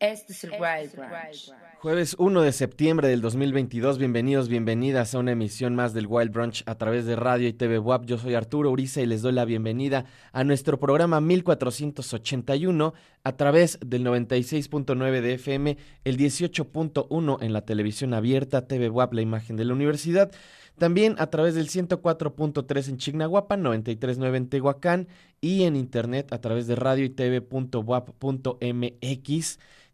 [0.00, 1.52] Este es el Wild Branch.
[1.80, 6.62] Jueves 1 de septiembre del 2022, bienvenidos, bienvenidas a una emisión más del Wild Brunch
[6.64, 8.06] a través de radio y TV WAP.
[8.06, 12.94] Yo soy Arturo Uriza y les doy la bienvenida a nuestro programa 1481
[13.24, 19.20] a través del 96.9 de FM, el 18.1 en la televisión abierta, TV WAP, la
[19.20, 20.30] imagen de la universidad.
[20.78, 25.08] También a través del 104.3 en Chignahuapan, 93.9 en Tehuacán
[25.42, 27.58] y en internet a través de radio y tv.wap.mx.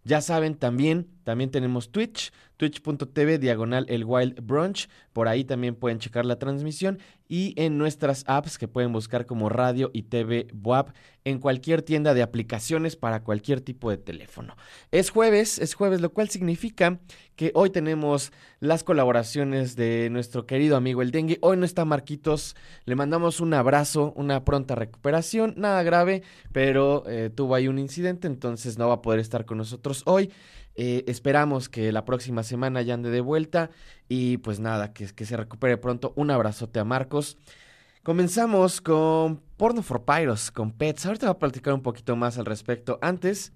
[0.06, 4.88] Ya saben, también, también tenemos Twitch, twitch.tv diagonal el Wild Brunch.
[5.12, 9.48] Por ahí también pueden checar la transmisión y en nuestras apps que pueden buscar como
[9.48, 10.90] radio y TV WAP
[11.24, 14.56] en cualquier tienda de aplicaciones para cualquier tipo de teléfono.
[14.92, 17.00] Es jueves, es jueves, lo cual significa
[17.34, 21.38] que hoy tenemos las colaboraciones de nuestro querido amigo el Dengue.
[21.42, 27.30] Hoy no está Marquitos, le mandamos un abrazo, una pronta recuperación, nada grave, pero eh,
[27.34, 30.30] tuvo ahí un incidente, entonces no va a poder estar con nosotros nosotros hoy.
[30.76, 33.70] Eh, esperamos que la próxima semana ya ande de vuelta
[34.08, 36.12] y pues nada, que, que se recupere pronto.
[36.16, 37.38] Un abrazote a Marcos.
[38.02, 41.06] Comenzamos con Porno for Pyros, con Pets.
[41.06, 42.98] Ahorita voy a platicar un poquito más al respecto.
[43.02, 43.52] Antes,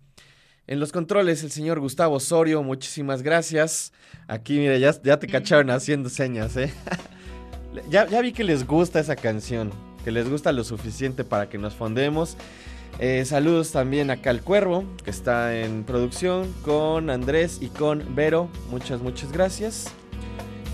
[0.67, 3.93] en los controles, el señor Gustavo Osorio, muchísimas gracias.
[4.27, 6.73] Aquí, mira, ya, ya te cacharon haciendo señas, ¿eh?
[7.91, 9.71] ya, ya vi que les gusta esa canción,
[10.05, 12.37] que les gusta lo suficiente para que nos fondemos.
[13.02, 18.50] Eh, saludos también acá al Cuervo, que está en producción, con Andrés y con Vero.
[18.70, 19.91] Muchas, muchas gracias.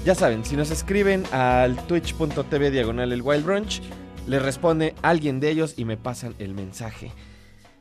[0.05, 3.81] Ya saben, si nos escriben al twitch.tv diagonal el Wild Brunch,
[4.27, 7.13] les responde alguien de ellos y me pasan el mensaje.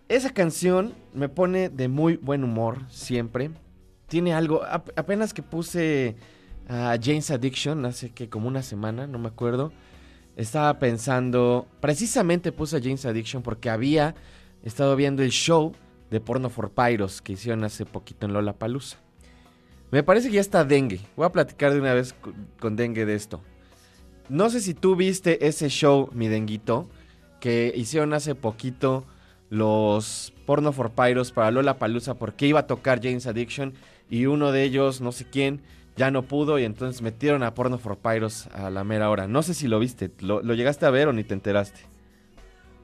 [0.09, 3.49] Esa canción me pone de muy buen humor siempre.
[4.05, 6.17] Tiene algo, apenas que puse
[6.69, 9.73] a James Addiction hace que como una semana, no me acuerdo.
[10.35, 14.13] Estaba pensando, precisamente puse a James Addiction porque había
[14.67, 15.73] estado viendo el show
[16.11, 18.97] de Porno for Pyros que hicieron hace poquito en Lola Palusa.
[19.91, 20.99] Me parece que ya está Dengue.
[21.15, 22.15] Voy a platicar de una vez
[22.59, 23.41] con Dengue de esto.
[24.27, 26.89] No sé si tú viste ese show, mi Denguito,
[27.39, 29.05] que hicieron hace poquito
[29.49, 33.73] los Porno for Pyros para Lola Palusa porque iba a tocar James Addiction
[34.09, 35.61] y uno de ellos, no sé quién,
[35.95, 39.27] ya no pudo y entonces metieron a Porno for Pyros a la mera hora.
[39.27, 41.81] No sé si lo viste, ¿lo, llegaste a ver o ni te enteraste?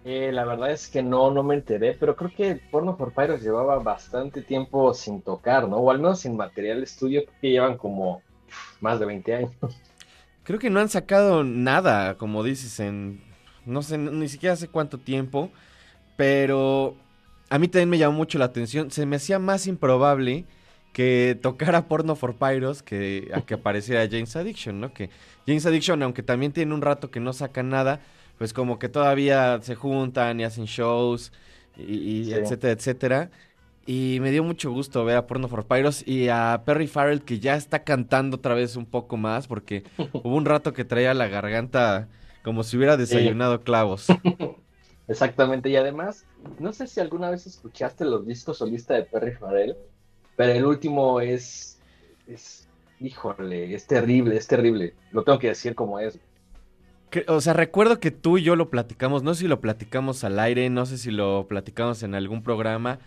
[0.03, 3.41] Eh, la verdad es que no, no me enteré, pero creo que Porno for Pyros
[3.41, 5.77] llevaba bastante tiempo sin tocar, ¿no?
[5.77, 8.21] O al menos sin material estudio, que llevan como
[8.79, 9.51] más de 20 años.
[10.43, 13.21] Creo que no han sacado nada, como dices, en
[13.65, 15.51] no sé, ni siquiera hace cuánto tiempo,
[16.17, 16.95] pero
[17.49, 18.91] a mí también me llamó mucho la atención.
[18.91, 20.45] Se me hacía más improbable
[20.93, 24.93] que tocara porno for Pyros que a que apareciera James Addiction, ¿no?
[24.93, 25.09] Que
[25.47, 28.01] James Addiction, aunque también tiene un rato que no sacan nada,
[28.41, 31.31] pues como que todavía se juntan y hacen shows
[31.77, 33.29] y, etcétera, etcétera.
[33.85, 37.37] Y me dio mucho gusto ver a Porno for Pyros y a Perry Farrell que
[37.37, 39.83] ya está cantando otra vez un poco más porque
[40.23, 42.07] hubo un rato que traía la garganta
[42.43, 44.07] como si hubiera desayunado clavos.
[45.07, 46.25] Exactamente, y además,
[46.57, 49.77] no sé si alguna vez escuchaste los discos solista de Perry Farrell,
[50.35, 51.79] pero el último es,
[52.25, 52.67] es,
[52.99, 54.95] híjole, es terrible, es terrible.
[55.11, 56.17] Lo tengo que decir como es.
[57.27, 60.39] O sea, recuerdo que tú y yo lo platicamos, no sé si lo platicamos al
[60.39, 62.99] aire, no sé si lo platicamos en algún programa,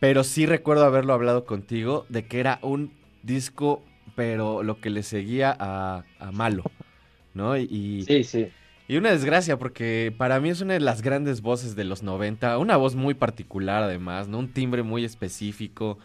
[0.00, 2.92] pero sí recuerdo haberlo hablado contigo de que era un
[3.22, 3.82] disco,
[4.16, 6.64] pero lo que le seguía a, malo,
[7.34, 7.56] ¿no?
[7.56, 8.48] Y, sí, sí.
[8.88, 12.58] Y una desgracia, porque para mí es una de las grandes voces de los 90,
[12.58, 14.38] una voz muy particular además, ¿no?
[14.38, 15.98] Un timbre muy específico.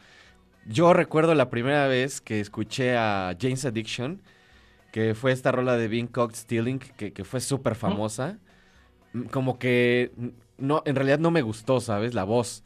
[0.68, 4.22] Yo recuerdo la primera vez que escuché a James Addiction,
[4.96, 8.40] que fue esta rola de Being Cocked Stealing, que, fue súper famosa.
[9.30, 10.14] Como que
[10.58, 12.14] no, en realidad no me gustó, ¿sabes?
[12.14, 12.64] La voz.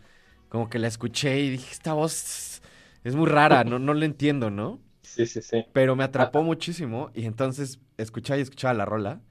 [0.47, 2.61] Como que la escuché y dije, esta voz
[3.03, 4.79] es muy rara, no, no la entiendo, ¿no?
[5.01, 5.65] Sí, sí, sí.
[5.73, 9.21] Pero me atrapó muchísimo y entonces escuchaba y escuchaba la rola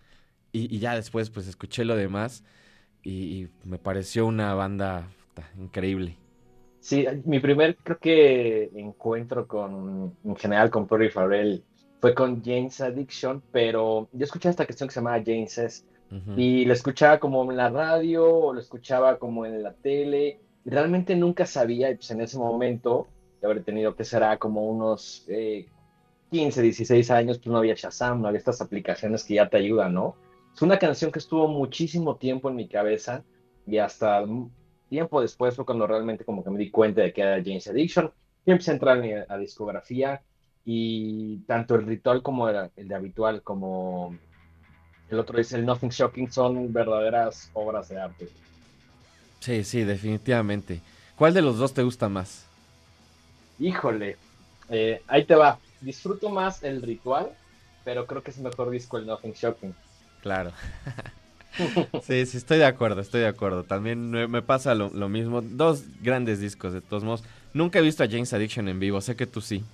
[0.51, 2.43] y, ya después pues escuché lo demás
[3.05, 5.07] y me pareció una banda
[5.57, 6.17] increíble.
[6.81, 11.63] Sí, mi primer creo que encuentro con, en general con Perry Farrell
[12.01, 15.85] fue con James Addiction, pero yo escuché esta canción que se llamaba James S.
[16.37, 20.41] Y la escuchaba como en la radio o lo escuchaba como en la tele.
[20.65, 23.07] Y realmente nunca sabía, y pues en ese momento,
[23.41, 28.23] de haber tenido que será como unos 15, eh, 16 años, pues no había Shazam,
[28.23, 30.17] no había estas aplicaciones que ya te ayudan, ¿no?
[30.55, 33.23] Es una canción que estuvo muchísimo tiempo en mi cabeza
[33.67, 34.25] y hasta
[34.89, 38.11] Tiempo después fue cuando realmente como que me di cuenta de que era James Addiction
[38.47, 40.23] y empecé a entrar en la discografía
[40.71, 44.15] y tanto el ritual como el, el de habitual como
[45.09, 48.29] el otro es el Nothing Shocking son verdaderas obras de arte.
[49.41, 50.83] Sí, sí, definitivamente.
[51.17, 52.45] ¿Cuál de los dos te gusta más?
[53.59, 54.19] Híjole,
[54.69, 55.59] eh, ahí te va.
[55.81, 57.31] Disfruto más el ritual,
[57.83, 59.75] pero creo que es mejor disco el Nothing Shocking.
[60.21, 60.53] Claro.
[62.03, 63.65] Sí, sí, estoy de acuerdo, estoy de acuerdo.
[63.65, 65.41] También me pasa lo, mismo.
[65.43, 67.25] Dos grandes discos, de todos modos.
[67.55, 69.65] Nunca he visto a James Addiction en vivo, sé que tú sí.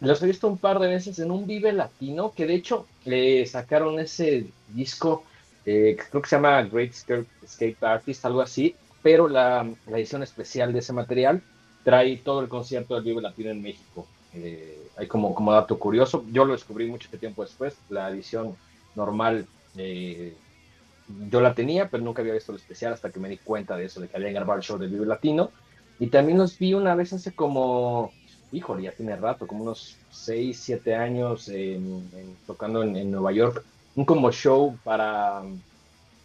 [0.00, 3.46] Los he visto un par de veces en un Vive Latino, que de hecho le
[3.46, 5.24] sacaron ese disco,
[5.64, 10.80] eh, creo que se llama Great Escape Artist, algo así, pero la, edición especial de
[10.80, 11.42] ese material
[11.82, 14.06] trae todo el concierto del Vive Latino en México.
[14.34, 18.54] Eh, hay como, como dato curioso, yo lo descubrí mucho tiempo después, la edición
[18.94, 20.34] normal eh,
[21.30, 23.84] yo la tenía, pero nunca había visto lo especial hasta que me di cuenta de
[23.84, 25.50] eso, de que había grabado el show de Vive Latino.
[25.98, 28.12] Y también los vi una vez hace como,
[28.52, 31.50] híjole, ya tiene rato, como unos 6, 7 años
[32.46, 33.64] tocando en, Nueva York.
[33.94, 35.58] Un como show para um,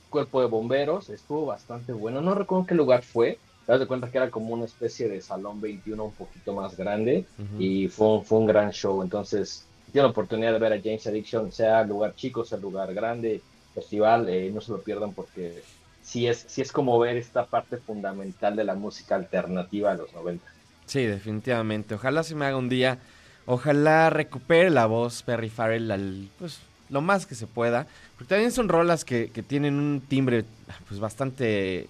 [0.09, 2.21] Cuerpo de Bomberos, estuvo bastante bueno.
[2.21, 5.21] No recuerdo qué lugar fue, te das de cuenta que era como una especie de
[5.21, 7.25] salón 21 un poquito más grande
[7.57, 9.01] y fue fue un gran show.
[9.01, 13.41] Entonces, tiene la oportunidad de ver a James Addiction, sea lugar chico, sea lugar grande,
[13.73, 15.63] festival, eh, no se lo pierdan porque
[16.01, 20.13] sí es, sí es como ver esta parte fundamental de la música alternativa de los
[20.13, 20.45] 90.
[20.91, 21.95] Sí, definitivamente.
[21.95, 22.99] Ojalá se me haga un día.
[23.45, 27.87] Ojalá recupere la voz Perry Farrell al, pues, lo más que se pueda.
[28.17, 30.43] Porque también son rolas que, que tienen un timbre
[30.89, 31.87] pues bastante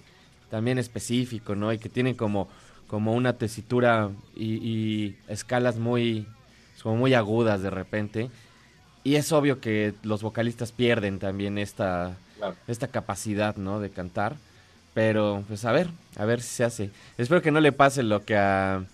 [0.50, 1.72] también específico, ¿no?
[1.72, 2.46] Y que tienen como,
[2.86, 6.28] como una tesitura y, y escalas muy,
[6.80, 8.30] como muy agudas de repente.
[9.02, 12.16] Y es obvio que los vocalistas pierden también esta,
[12.68, 13.80] esta capacidad, ¿no?
[13.80, 14.36] De cantar.
[14.94, 16.90] Pero, pues a ver, a ver si se hace.
[17.16, 18.84] Espero que no le pase lo que a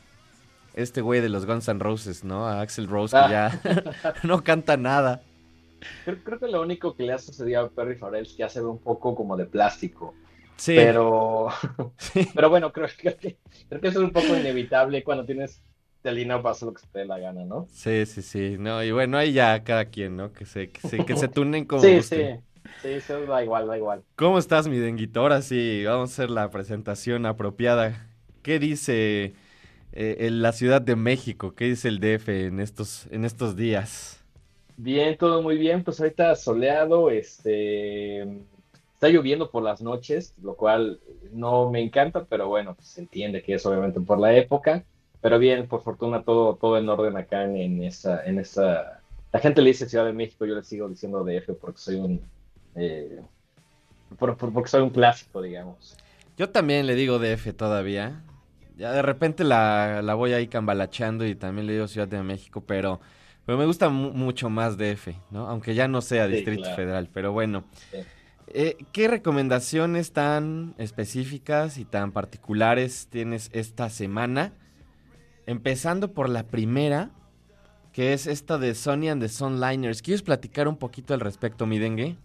[0.74, 2.46] este güey de los Guns N' Roses, ¿no?
[2.46, 3.60] A Axel Rose, que ya
[4.22, 5.22] no canta nada.
[6.04, 8.78] Creo, que lo único que le ha sucedido a Perry Farrell es que hace un
[8.78, 10.14] poco como de plástico.
[10.56, 10.74] Sí.
[10.76, 11.48] Pero,
[12.34, 13.38] pero bueno, creo, que,
[13.68, 15.62] creo que eso es un poco inevitable cuando tienes
[16.12, 17.66] línea pasa lo que se te dé la gana, ¿no?
[17.70, 18.56] Sí, sí, sí.
[18.58, 20.32] No, y bueno, ahí ya cada quien, ¿no?
[20.32, 21.82] Que se, que se, que se tunen como.
[21.82, 22.22] sí, sí.
[22.76, 24.04] Sí, eso da igual, da igual.
[24.16, 25.20] ¿Cómo estás, mi denguito?
[25.20, 28.08] Ahora sí, vamos a hacer la presentación apropiada.
[28.42, 29.34] ¿Qué dice
[29.92, 31.54] eh, en la Ciudad de México?
[31.54, 34.24] ¿Qué dice el DF en estos, en estos días?
[34.76, 35.82] Bien, todo muy bien.
[35.84, 38.22] Pues ahorita soleado, este,
[38.94, 41.00] está lloviendo por las noches, lo cual
[41.32, 44.84] no me encanta, pero bueno, pues se entiende que es obviamente por la época.
[45.20, 49.02] Pero bien, por fortuna todo, todo en orden acá en, en esa, en esa.
[49.32, 52.20] La gente le dice Ciudad de México, yo le sigo diciendo DF porque soy un
[52.74, 53.22] eh,
[54.18, 55.96] porque soy un clásico, digamos.
[56.36, 58.22] Yo también le digo DF todavía.
[58.76, 62.62] Ya de repente la, la voy ahí cambalachando y también le digo Ciudad de México,
[62.64, 63.00] pero,
[63.44, 65.48] pero me gusta mucho más DF, ¿no?
[65.48, 67.64] Aunque ya no sea Distrito Federal, pero bueno.
[68.46, 74.52] Eh, ¿Qué recomendaciones tan específicas y tan particulares tienes esta semana?
[75.46, 77.10] Empezando por la primera,
[77.92, 80.02] que es esta de Sony and the Sunliners.
[80.02, 82.16] ¿Quieres platicar un poquito al respecto, mi dengue?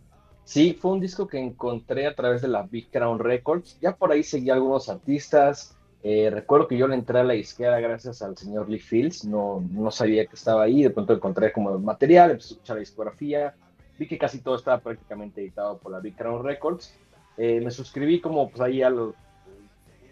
[0.46, 3.78] Sí, fue un disco que encontré a través de la Big Crown Records.
[3.82, 5.78] Ya por ahí seguí algunos artistas.
[6.04, 9.24] Eh, recuerdo que yo le entré a la izquierda gracias al señor Lee Fields.
[9.24, 10.84] No, no sabía que estaba ahí.
[10.84, 13.56] De pronto encontré como material, empecé a escuchar la discografía.
[13.98, 16.94] Vi que casi todo estaba prácticamente editado por la Big Crown Records.
[17.38, 19.16] Eh, me suscribí como pues ahí a los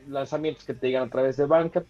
[0.07, 1.83] lanzamientos que te llegan a través de banca.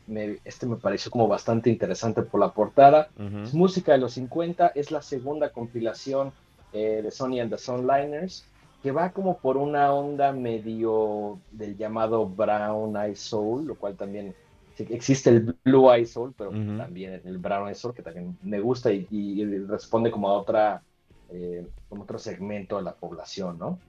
[0.43, 3.10] este me pareció como bastante interesante por la portada.
[3.43, 6.33] Es música de los 50, es la segunda compilación
[6.74, 8.46] eh, de Sony and the Sunliners,
[8.82, 14.34] que va como por una onda medio del llamado Brown Eye Soul, lo cual también
[14.78, 18.92] existe el Blue Eye Soul, pero también el Brown Eye Soul, que también me gusta
[18.92, 20.82] y, responde como a otra,
[21.30, 23.80] eh, como otro segmento de la población, ¿no?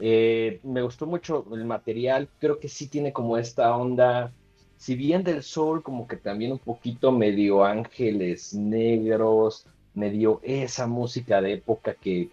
[0.00, 4.32] Eh, me gustó mucho el material, creo que sí tiene como esta onda,
[4.76, 11.40] si bien del sol, como que también un poquito medio ángeles negros, medio esa música
[11.40, 12.30] de época que,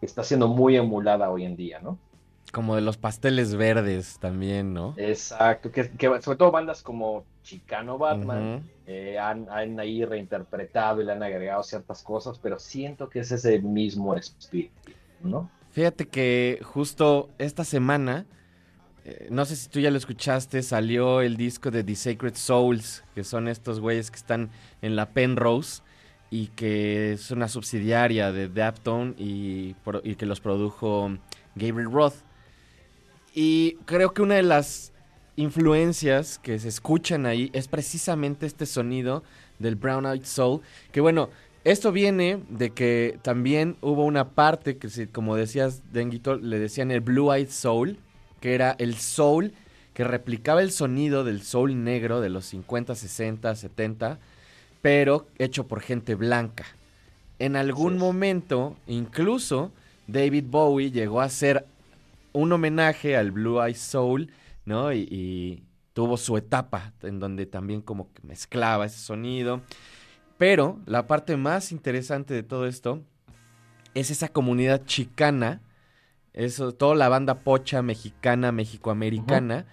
[0.00, 1.98] está siendo muy emulada hoy en día, ¿no?
[2.52, 4.94] Como de los pasteles verdes también, ¿no?
[4.96, 5.84] Exacto, que,
[6.22, 11.62] sobre todo bandas como Chicano Batman eh, han, han, ahí reinterpretado y le han agregado
[11.62, 14.92] ciertas cosas, pero siento que es ese mismo espíritu,
[15.22, 15.50] ¿no?
[15.70, 18.26] Fíjate que justo esta semana,
[19.04, 23.04] eh, no sé si tú ya lo escuchaste, salió el disco de The Sacred Souls,
[23.14, 24.50] que son estos güeyes que están
[24.82, 25.82] en la Penrose
[26.30, 31.10] y que es una subsidiaria de Daptone y, y que los produjo
[31.54, 32.14] Gabriel Roth.
[33.34, 34.92] Y creo que una de las
[35.36, 39.22] influencias que se escuchan ahí es precisamente este sonido
[39.58, 40.60] del Brown Eyed Soul,
[40.92, 41.30] que bueno,
[41.64, 47.00] esto viene de que también hubo una parte que, como decías, Denguito, le decían el
[47.00, 47.98] Blue Eyed Soul,
[48.40, 49.52] que era el soul
[49.92, 54.18] que replicaba el sonido del soul negro de los 50, 60, 70,
[54.82, 56.64] pero hecho por gente blanca.
[57.38, 59.72] En algún momento, incluso,
[60.06, 61.66] David Bowie llegó a hacer
[62.32, 64.30] un homenaje al Blue Eyed Soul,
[64.64, 64.92] ¿no?
[64.92, 69.62] Y, y tuvo su etapa en donde también como que mezclaba ese sonido.
[70.38, 73.02] Pero la parte más interesante de todo esto
[73.94, 75.60] es esa comunidad chicana,
[76.32, 79.66] eso, toda la banda pocha mexicana, mexicoamericana,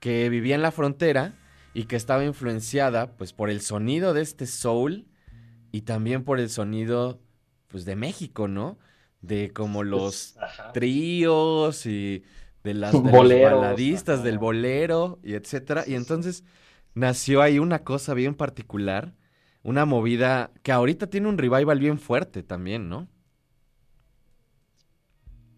[0.00, 1.34] que vivía en la frontera
[1.74, 5.06] y que estaba influenciada pues por el sonido de este soul
[5.72, 7.20] y también por el sonido
[7.68, 8.78] pues de México, ¿no?
[9.20, 10.36] De como los
[10.72, 12.24] tríos y
[12.64, 15.84] de las de baladistas del bolero y etcétera.
[15.86, 16.44] y entonces
[16.94, 19.14] nació ahí una cosa bien particular
[19.62, 23.08] una movida que ahorita tiene un revival bien fuerte también, ¿no?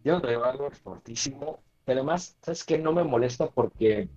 [0.02, 2.78] Tiene un revival fortísimo, pero además, ¿sabes qué?
[2.78, 4.08] No me molesta porque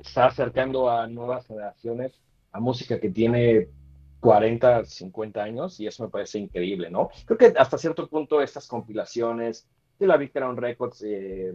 [0.00, 2.12] está acercando a nuevas generaciones
[2.52, 3.68] a música que tiene
[4.20, 7.10] 40, 50 años y eso me parece increíble, ¿no?
[7.24, 11.54] Creo que hasta cierto punto estas compilaciones de la Victorian Records eh,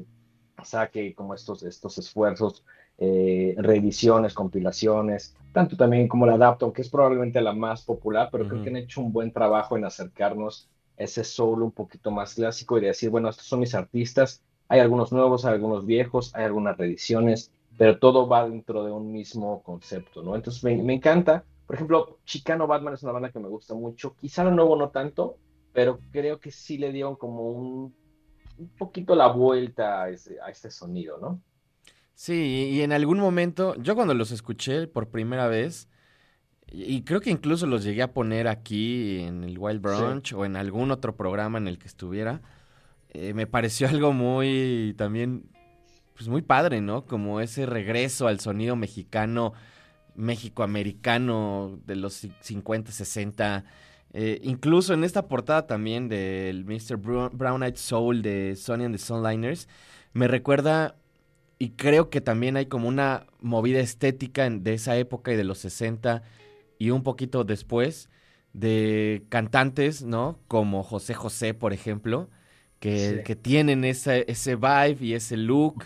[0.63, 2.63] saque como estos, estos esfuerzos,
[2.97, 8.47] eh, reediciones, compilaciones, tanto también como la Adapton, que es probablemente la más popular, pero
[8.47, 12.35] creo que han hecho un buen trabajo en acercarnos a ese soul un poquito más
[12.35, 16.33] clásico y de decir, bueno, estos son mis artistas, hay algunos nuevos, hay algunos viejos,
[16.35, 20.35] hay algunas reediciones, pero todo va dentro de un mismo concepto, ¿no?
[20.35, 24.15] Entonces me, me encanta por ejemplo, Chicano Batman es una banda que me gusta mucho.
[24.15, 25.37] Quizá lo nuevo no tanto,
[25.71, 27.95] pero creo que sí le dieron como un,
[28.57, 31.41] un poquito la vuelta a, ese, a este sonido, ¿no?
[32.15, 35.89] Sí, y en algún momento, yo cuando los escuché por primera vez,
[36.67, 40.55] y creo que incluso los llegué a poner aquí en el Wild Brunch o en
[40.55, 42.41] algún otro programa en el que estuviera,
[43.09, 45.49] eh, me pareció algo muy también,
[46.15, 47.05] pues muy padre, ¿no?
[47.05, 49.53] Como ese regreso al sonido mexicano
[50.15, 53.65] México-americano de los 50, 60.
[54.13, 56.97] Eh, incluso en esta portada también del Mr.
[56.97, 59.67] Brown Eyed Soul de Sony and the Sunliners,
[60.13, 60.95] me recuerda,
[61.57, 65.57] y creo que también hay como una movida estética de esa época y de los
[65.59, 66.21] 60
[66.77, 68.09] y un poquito después,
[68.53, 70.39] de cantantes, ¿no?
[70.47, 72.29] Como José José, por ejemplo,
[72.83, 75.85] que, que tienen ese, ese vibe y ese look.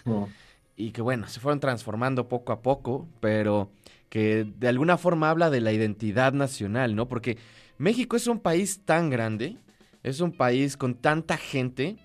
[0.76, 3.70] Y que bueno, se fueron transformando poco a poco, pero
[4.10, 7.08] que de alguna forma habla de la identidad nacional, ¿no?
[7.08, 7.38] Porque
[7.78, 9.58] México es un país tan grande,
[10.02, 11.98] es un país con tanta gente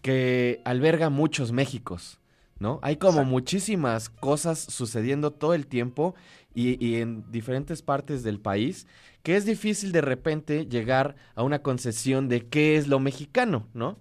[0.00, 2.18] que alberga muchos Méxicos,
[2.58, 2.78] ¿no?
[2.80, 6.14] Hay como muchísimas cosas sucediendo todo el tiempo
[6.54, 8.86] y, en diferentes partes del país
[9.22, 13.98] que es difícil de repente llegar a una concesión de qué es lo mexicano, ¿no?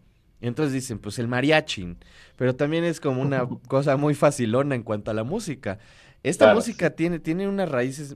[0.48, 1.96] Entonces dicen, pues el mariachi,
[2.36, 5.80] pero también es como una cosa muy facilona en cuanto a la música.
[6.22, 8.16] Esta música tiene, tiene unas raíces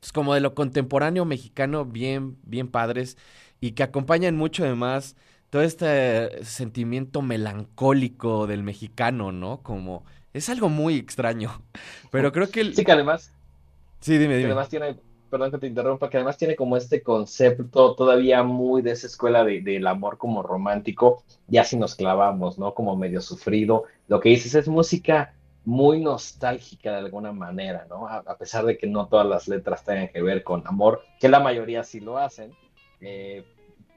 [0.00, 3.16] pues, como de lo contemporáneo mexicano bien, bien padres
[3.60, 5.16] y que acompañan mucho además
[5.50, 9.62] todo este sentimiento melancólico del mexicano, ¿no?
[9.62, 11.62] Como es algo muy extraño,
[12.10, 12.72] pero creo que...
[12.72, 13.32] Sí, que además...
[14.00, 14.46] Sí, dime, dime.
[14.46, 14.96] además tiene,
[15.28, 19.44] perdón que te interrumpa, que además tiene como este concepto todavía muy de esa escuela
[19.44, 22.74] del de, amor como romántico, ya si nos clavamos, ¿no?
[22.74, 23.84] Como medio sufrido.
[24.08, 28.08] Lo que dices es música muy nostálgica de alguna manera, ¿no?
[28.08, 31.40] A, pesar de que no todas las letras tengan que ver con amor, que la
[31.40, 32.52] mayoría sí lo hacen,
[33.00, 33.44] eh,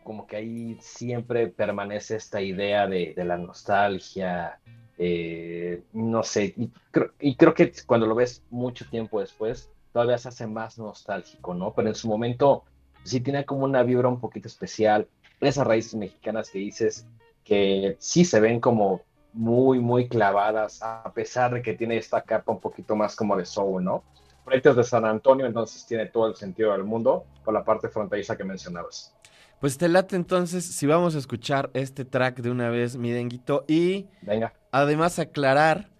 [0.04, 4.60] como que ahí siempre permanece esta idea de, la nostalgia,
[4.98, 6.72] eh, no sé, y,
[7.20, 11.74] y, creo que cuando lo ves mucho tiempo después, todavía se hace más nostálgico, ¿no?
[11.74, 12.64] Pero en su momento
[13.04, 15.08] sí tiene como una vibra un poquito especial,
[15.40, 17.08] esas raíces mexicanas que dices
[17.44, 19.02] que sí se ven como
[19.34, 23.46] muy, muy clavadas, a pesar de que tiene esta capa un poquito más como de
[23.46, 24.04] soul, ¿no?
[24.44, 28.36] Proyectos de San Antonio, entonces tiene todo el sentido del mundo por la parte fronteriza
[28.36, 29.16] que mencionabas.
[29.60, 33.64] Pues te late entonces si vamos a escuchar este track de una vez, mi denguito,
[33.68, 34.54] y Venga.
[34.72, 35.91] además aclarar,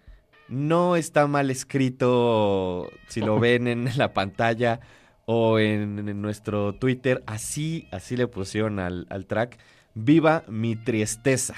[0.52, 4.80] no está mal escrito si lo ven en la pantalla
[5.24, 9.58] o en, nuestro Twitter, así, así le pusieron al, al track,
[9.94, 11.54] viva mi tristeza.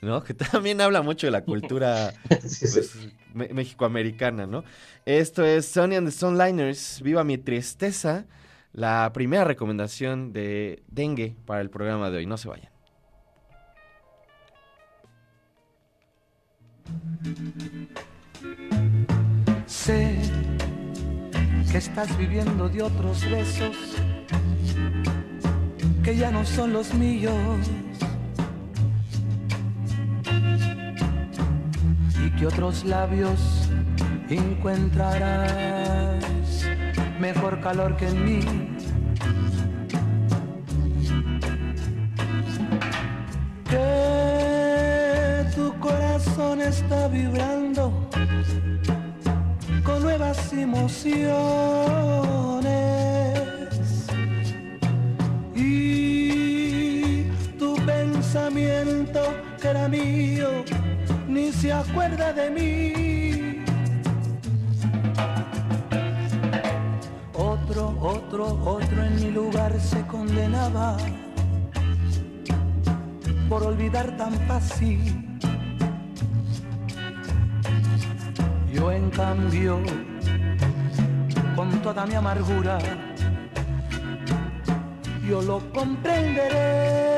[0.00, 0.22] ¿no?
[0.22, 2.96] Que también habla mucho de la cultura pues,
[3.34, 4.62] mexicoamericana, ¿no?
[5.04, 8.26] Esto es Sonny and the Sunliners, Viva mi tristeza,
[8.72, 12.26] la primera recomendación de Dengue para el programa de hoy.
[12.26, 12.70] No se vayan.
[19.66, 20.18] Sé
[21.70, 23.76] que estás viviendo de otros besos
[26.02, 27.34] que ya no son los míos
[32.38, 33.70] que otros labios
[34.28, 36.22] encontrarás
[37.18, 38.40] mejor calor que en mí.
[43.70, 48.05] Que tu corazón está vibrando
[49.84, 51.06] con nuevas emociones
[55.54, 57.24] y
[57.58, 59.20] tu pensamiento
[59.60, 60.64] que era mío
[61.28, 63.62] ni se acuerda de mí.
[67.34, 70.96] Otro, otro, otro en mi lugar se condenaba
[73.48, 75.25] por olvidar tan fácil.
[78.76, 79.80] Yo en cambio,
[81.54, 82.78] con toda mi amargura,
[85.26, 87.16] yo lo comprenderé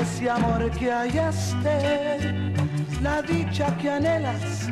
[0.00, 2.54] ese amor que hallaste
[3.02, 4.68] la dicha que anhelas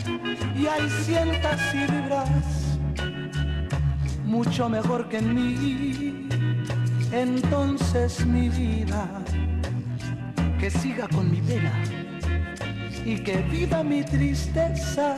[0.56, 2.78] y ahí sientas y vibras
[4.24, 6.28] mucho mejor que en mí.
[7.10, 9.08] Entonces mi vida,
[10.60, 11.99] que siga con mi pena
[13.04, 15.16] y que viva mi tristeza.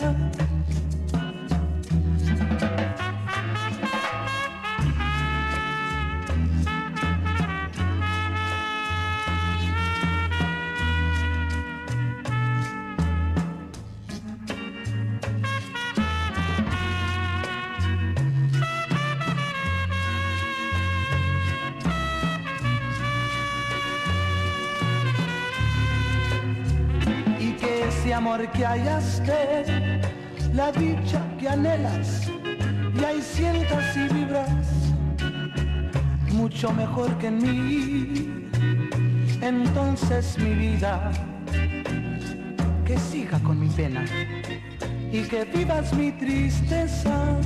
[28.22, 30.00] Amor que hallaste,
[30.54, 32.28] la dicha que anhelas,
[32.94, 34.64] y ahí sientas y vibras
[36.30, 38.50] mucho mejor que en mí.
[39.40, 41.10] Entonces mi vida,
[42.86, 44.04] que siga con mi pena
[45.10, 47.40] y que vivas mi tristeza.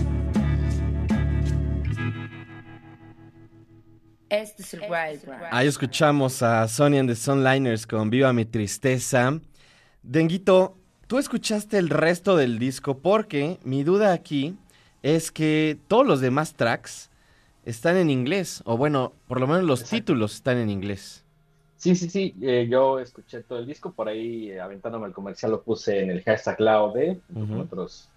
[4.28, 9.40] Este es el Wild Ahí escuchamos a Sonny and the Sunliners con Viva mi tristeza.
[10.08, 10.76] Denguito,
[11.08, 14.56] tú escuchaste el resto del disco porque mi duda aquí
[15.02, 17.10] es que todos los demás tracks
[17.64, 21.24] están en inglés, o bueno, por lo menos los títulos están en inglés.
[21.76, 25.50] Sí, sí, sí, eh, yo escuché todo el disco, por ahí eh, aventándome el comercial
[25.50, 28.08] lo puse en el hashtag Laude, con otros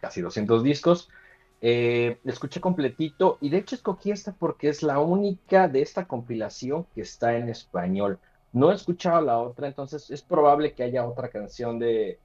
[0.00, 1.08] casi 200 discos.
[1.60, 6.86] Eh, escuché completito y de hecho escogí esta porque es la única de esta compilación
[6.94, 8.20] que está en español.
[8.52, 12.18] No he escuchado la otra, entonces es probable que haya otra canción de,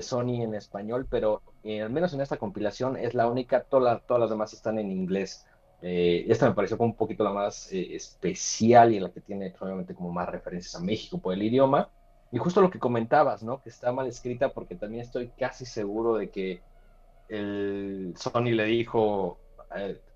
[0.00, 4.30] Sony en español, pero eh, al menos en esta compilación es la única, todas las
[4.30, 5.44] demás están en inglés.
[5.82, 9.54] Eh, esta me pareció como un poquito la más eh, especial y la que tiene
[9.58, 11.88] obviamente como más referencias a México por el idioma.
[12.30, 13.60] Y justo lo que comentabas, ¿no?
[13.60, 16.60] Que está mal escrita porque también estoy casi seguro de que
[17.28, 19.38] el Sony le dijo,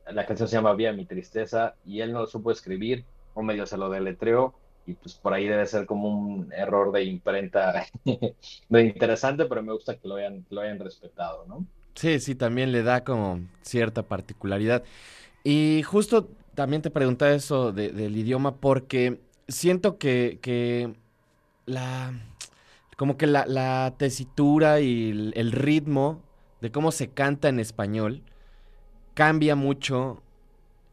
[0.07, 3.67] la canción se llama Vía mi tristeza y él no lo supo escribir o medio
[3.67, 4.55] se lo deletreó
[4.87, 7.87] y pues por ahí debe ser como un error de imprenta
[8.69, 11.65] de interesante, pero me gusta que lo hayan, lo hayan respetado, ¿no?
[11.95, 14.83] Sí, sí, también le da como cierta particularidad.
[15.45, 20.95] Y justo también te preguntaba eso del idioma porque siento que, que
[21.67, 22.13] la
[22.97, 26.23] como que la, tesitura y el, el, ritmo
[26.61, 28.23] de cómo se canta en español
[29.15, 30.23] cambia mucho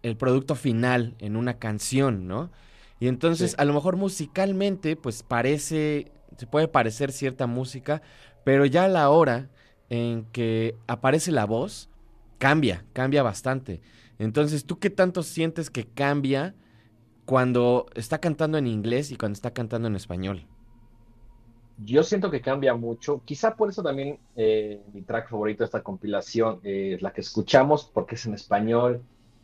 [0.01, 2.49] el producto final en una canción, ¿no?
[2.99, 8.01] Y entonces, a lo mejor musicalmente, pues parece, se puede parecer cierta música,
[8.43, 9.49] pero ya a la hora
[9.89, 11.89] en que aparece la voz,
[12.37, 13.81] cambia, cambia bastante.
[14.17, 16.55] Entonces, ¿tú qué tanto sientes que cambia
[17.25, 20.45] cuando está cantando en inglés y cuando está cantando en español?
[21.77, 23.21] Yo siento que cambia mucho.
[23.23, 27.89] Quizá por eso también eh, mi track favorito de esta compilación es la que escuchamos,
[27.93, 29.01] porque es en español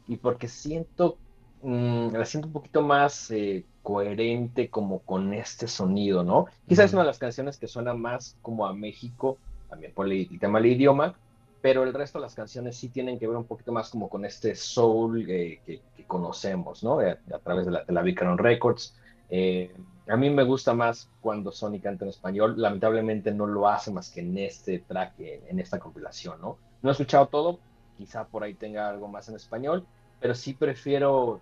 [0.08, 1.18] y porque siento
[1.68, 6.46] Mm, la siento un poquito más eh, coherente como con este sonido, ¿no?
[6.68, 10.40] Quizás es una de las canciones que suena más como a México, también por el,
[10.40, 11.16] tema del idioma,
[11.64, 14.26] pero el resto de las canciones sí tienen que ver un poquito más como con
[14.26, 17.00] este soul eh, que, conocemos, ¿no?
[17.00, 18.96] A, través de la, de la Records.
[19.32, 19.76] Eh,
[20.08, 22.54] a mí me gusta más cuando Sony canta en español.
[22.58, 26.60] Lamentablemente no lo hace más que en este track, en esta compilación, ¿no?
[26.84, 27.58] No he escuchado todo,
[27.98, 29.84] quizá por ahí tenga algo más en español,
[30.20, 31.42] pero sí prefiero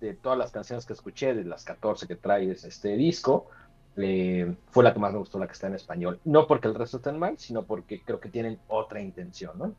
[0.00, 3.46] de todas las canciones que escuché, de las 14 que trae este disco,
[3.96, 6.20] eh, fue la que más me gustó, la que está en español.
[6.24, 9.72] No porque el resto estén mal, sino porque creo que tienen otra intención, ¿no?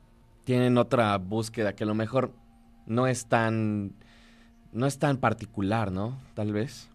[0.44, 2.32] Tienen otra búsqueda que a lo mejor
[2.86, 3.94] no es tan,
[4.72, 6.20] no es tan particular, ¿no?
[6.34, 6.90] Tal vez.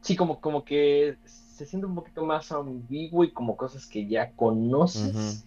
[0.00, 4.32] Sí, como, como que se siente un poquito más ambiguo y como cosas que ya
[4.32, 5.44] conoces.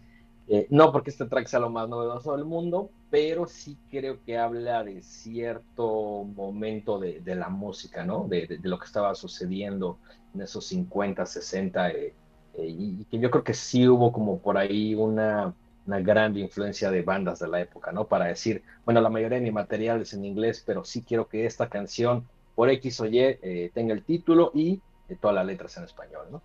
[0.48, 4.40] Eh, no porque este track sea lo más novedoso del mundo, pero sí creo que
[4.40, 8.26] habla de cierto momento de, la música, ¿no?
[8.28, 10.00] De, lo que estaba sucediendo
[10.34, 12.16] en esos 50, 60, eh,
[12.56, 15.54] eh, y que yo creo que sí hubo como por ahí una,
[15.86, 18.08] una gran influencia de bandas de la época, ¿no?
[18.08, 21.46] Para decir, bueno, la mayoría de mi material es en inglés, pero sí quiero que
[21.46, 24.82] esta canción, por X o Y, tenga el título y
[25.22, 26.42] todas las letras en español, ¿no?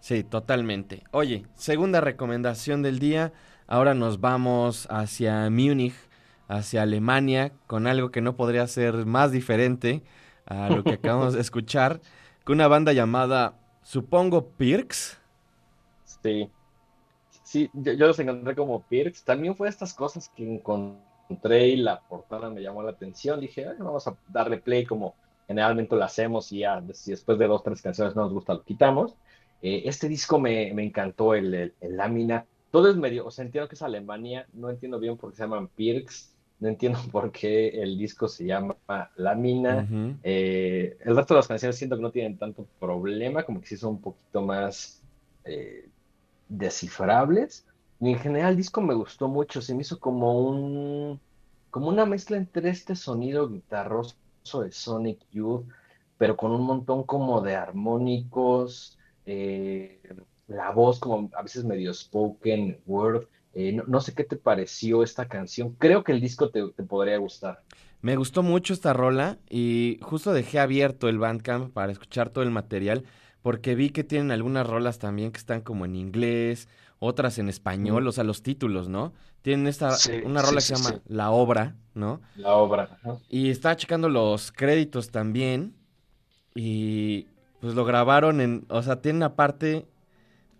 [0.00, 1.02] Sí, totalmente.
[1.10, 3.34] Oye, segunda recomendación del día.
[3.70, 5.94] Ahora nos vamos hacia Múnich,
[6.48, 10.02] hacia Alemania, con algo que no podría ser más diferente
[10.46, 12.00] a lo que acabamos de escuchar,
[12.44, 15.20] con una banda llamada, supongo, Pirks.
[16.22, 16.50] Sí.
[17.42, 19.22] Sí, yo, los encontré como Pirks.
[19.22, 23.38] También fue estas cosas que encontré y la portada me llamó la atención.
[23.38, 25.14] Dije, vamos a darle play como
[25.46, 28.62] generalmente lo hacemos y ya, si después de dos, tres canciones no nos gusta, lo
[28.62, 29.14] quitamos.
[29.60, 32.46] Eh, este disco me, encantó, el, lámina.
[32.70, 35.42] Todo es medio, o sea, entiendo que es Alemania, no entiendo bien por qué se
[35.42, 38.76] llaman Pirks, no entiendo por qué el disco se llama
[39.16, 39.88] Lámina.
[40.22, 43.76] Eh, el resto de las canciones siento que no tienen tanto problema, como que sí
[43.76, 45.02] son un poquito más
[45.44, 45.88] eh,
[46.48, 47.66] descifrables.
[48.00, 51.20] Y en general el disco me gustó mucho, se me hizo como un
[51.70, 54.16] como una mezcla entre este sonido guitarroso
[54.62, 55.66] de Sonic Youth,
[56.16, 60.00] pero con un montón como de armónicos, eh,
[60.48, 63.26] la voz como a veces medio spoken word.
[63.54, 65.74] Eh, no, sé qué te pareció esta canción.
[65.78, 67.62] Creo que el disco te, podría gustar.
[68.00, 72.50] Me gustó mucho esta rola y justo dejé abierto el Bandcamp para escuchar todo el
[72.50, 73.04] material
[73.42, 78.06] porque vi que tienen algunas rolas también que están como en inglés, otras en español,
[78.06, 79.12] o sea, los títulos, ¿no?
[79.42, 82.20] Tienen esta, una rola que se llama La Obra, ¿no?
[82.36, 82.98] La Obra.
[83.28, 85.74] Y estaba checando los créditos también
[86.54, 87.26] y
[87.60, 89.86] pues lo grabaron en, o sea, tiene una parte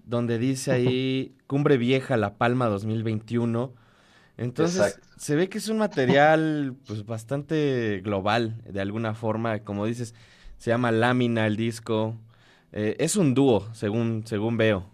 [0.08, 3.74] donde dice ahí Cumbre Vieja, La Palma 2021.
[4.38, 10.14] Entonces, se ve que es un material pues bastante global, de alguna forma, como dices,
[10.56, 12.16] se llama Lámina el disco.
[12.72, 14.86] Eh, es un dúo, según, según veo.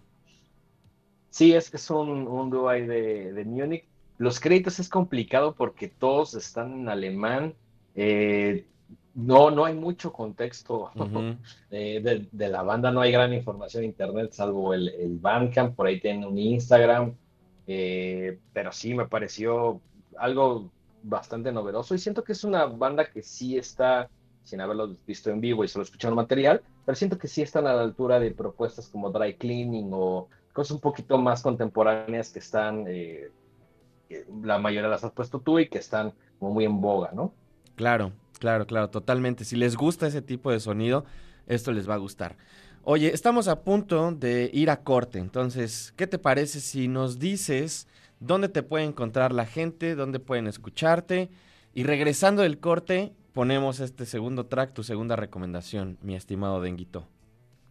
[1.31, 3.85] Sí, es, es un, un dúo ahí de, de Múnich.
[4.18, 7.55] Los créditos es complicado porque todos están en alemán.
[7.94, 8.66] Eh,
[9.14, 10.90] no, no hay mucho contexto
[11.70, 16.00] de, la banda, no hay gran información en internet, salvo el, el Bandcamp, por ahí
[16.00, 17.14] tienen un Instagram,
[17.66, 19.81] eh, pero sí me pareció
[20.18, 20.70] algo
[21.03, 24.09] bastante novedoso y siento que es una banda que sí está,
[24.42, 27.72] sin haberlo visto en vivo y solo escuchando material, pero siento que sí están a
[27.72, 32.85] la altura de propuestas como Dry Cleaning o cosas un poquito más contemporáneas que están,
[32.88, 33.31] eh,
[34.42, 37.33] la mayoría las has puesto tú y que están como muy en boga, ¿no?
[37.74, 38.12] Claro,
[38.44, 39.42] claro, claro, totalmente.
[39.42, 41.07] Si les gusta ese tipo de sonido,
[41.46, 42.37] esto les va a gustar.
[42.83, 47.88] Oye, estamos a punto de ir a corte, entonces, ¿qué te parece si nos dices
[48.20, 51.30] dónde te puede encontrar la gente, dónde pueden escucharte?
[51.72, 57.07] Y regresando del corte, ponemos este segundo track, tu segunda recomendación, mi estimado Denguito.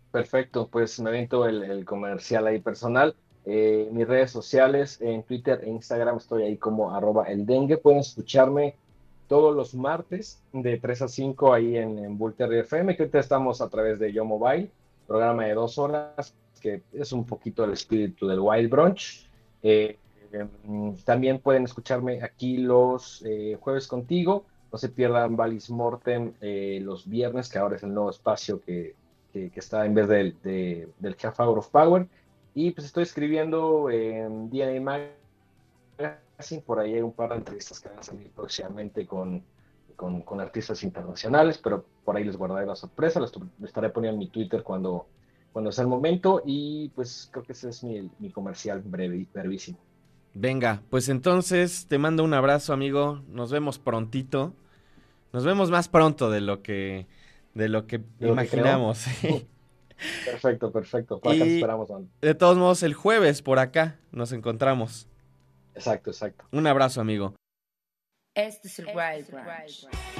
[0.09, 3.15] Perfecto, pues me avento el, comercial ahí personal.
[3.45, 7.77] Eh, mis redes sociales, en Twitter e Instagram estoy ahí como arroba el dengue.
[7.77, 8.75] Pueden escucharme
[9.33, 13.67] todos los martes de 3 a 5 ahí en, en FM, que ahorita estamos a
[13.67, 14.69] través de Yo Mobile,
[15.07, 19.27] programa de dos horas, que es un poquito el espíritu del Wild Brunch.
[19.63, 19.97] Eh,
[20.31, 24.45] em, también pueden escucharme aquí los eh, jueves contigo.
[24.71, 28.93] No se pierdan Valis Mortem los viernes, que ahora es el nuevo espacio que,
[29.31, 32.07] que, está en vez del, del Half Hour of Power.
[32.53, 35.09] Y pues estoy escribiendo en DNA
[35.97, 39.43] Magazine, por ahí hay un par de entrevistas que van a salir próximamente con,
[39.95, 43.31] con, con artistas internacionales, pero por ahí les guardaré la sorpresa, les,
[43.63, 45.07] estaré poniendo en mi Twitter cuando,
[45.51, 49.77] cuando sea el momento y pues creo que ese es mi, mi comercial breve, brevísimo.
[50.33, 54.53] Venga, pues entonces te mando un abrazo amigo, nos vemos prontito,
[55.31, 57.05] nos vemos más pronto de lo que
[57.53, 59.05] de lo que imaginamos.
[60.25, 61.21] perfecto, perfecto.
[61.23, 61.89] esperamos,
[62.21, 65.07] De todos modos, el jueves por acá nos encontramos.
[65.75, 66.45] Exacto, exacto.
[66.51, 67.35] Un abrazo, amigo.
[68.35, 70.12] Este es el este Wild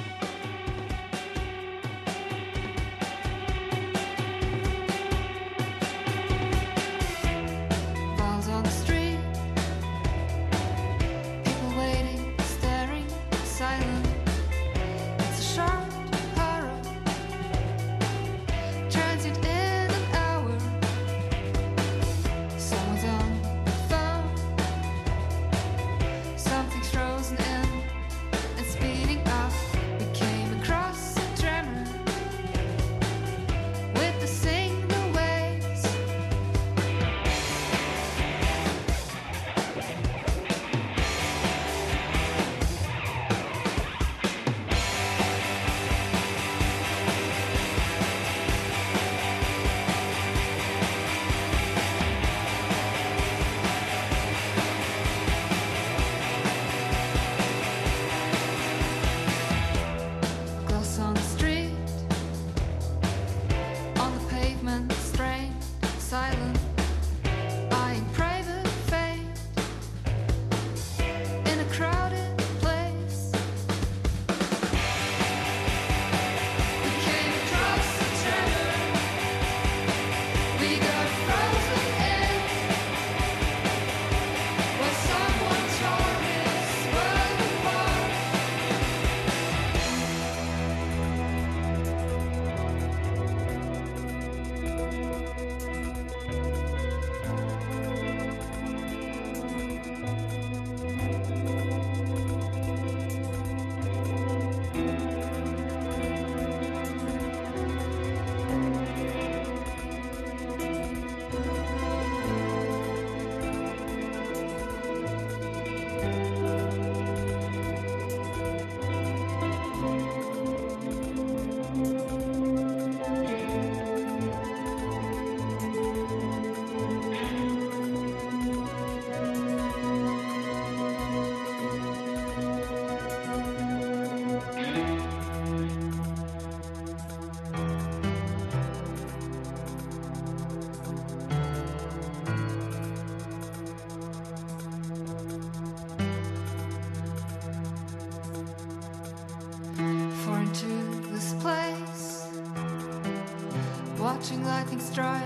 [154.24, 155.22] watching lightning strike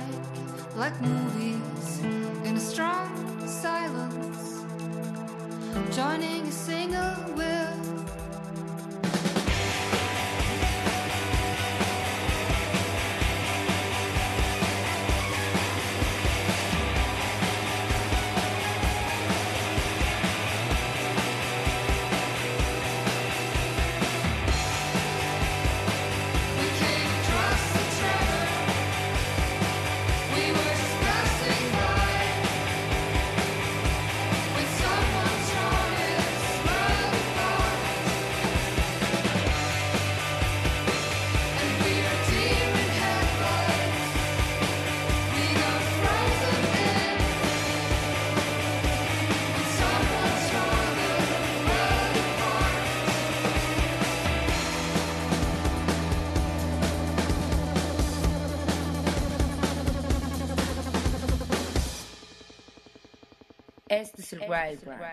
[0.75, 2.01] like movies
[2.45, 3.08] in a strong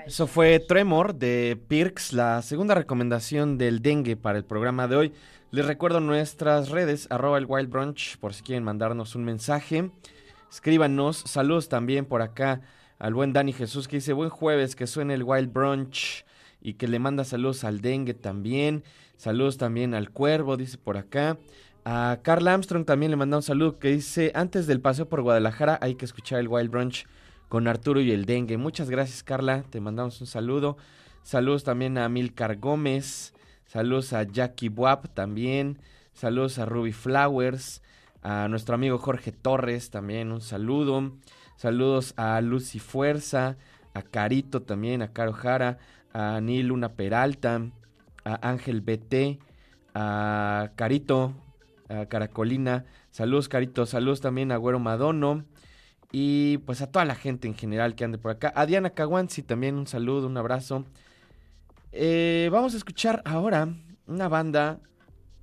[0.06, 5.14] Eso fue Tremor de Pirks, la segunda recomendación del dengue para el programa de hoy.
[5.52, 9.90] Les recuerdo nuestras redes, arroba el Wild Brunch, por si quieren mandarnos un mensaje.
[10.52, 12.62] Escríbanos, saludos también por acá
[13.00, 16.26] al buen Dani Jesús que dice buen jueves, que suene el Wild Brunch
[16.62, 18.84] y que le manda saludos al dengue también.
[19.16, 21.38] Saludos también al cuervo, dice por acá.
[21.86, 25.78] A Carl Armstrong también le manda un saludo que dice, antes del paseo por Guadalajara
[25.82, 27.06] hay que escuchar el Wild Brunch
[27.50, 28.58] con Arturo y el dengue.
[28.58, 30.78] Muchas gracias Carla, te mandamos un saludo.
[31.24, 33.34] Saludos también a Milcar Gómez,
[33.66, 35.80] saludos a Jackie Buap también,
[36.14, 37.82] saludos a Ruby Flowers,
[38.22, 41.12] a nuestro amigo Jorge Torres también un saludo.
[41.58, 43.56] Saludos a Lucy Fuerza,
[43.94, 45.78] a Carito también, a Caro Jara,
[46.12, 47.62] a Nil Luna Peralta,
[48.26, 49.40] a Ángel BT,
[49.94, 51.34] a Carito,
[51.88, 52.86] a Caracolina.
[53.12, 55.46] Saludos Carito, saludos también a Güero Madono,
[56.18, 58.54] y pues a toda la gente en general que ande por acá.
[58.56, 60.86] A Diana Caguanzi también un saludo, un abrazo.
[61.92, 63.68] Eh, vamos a escuchar ahora
[64.08, 64.80] una banda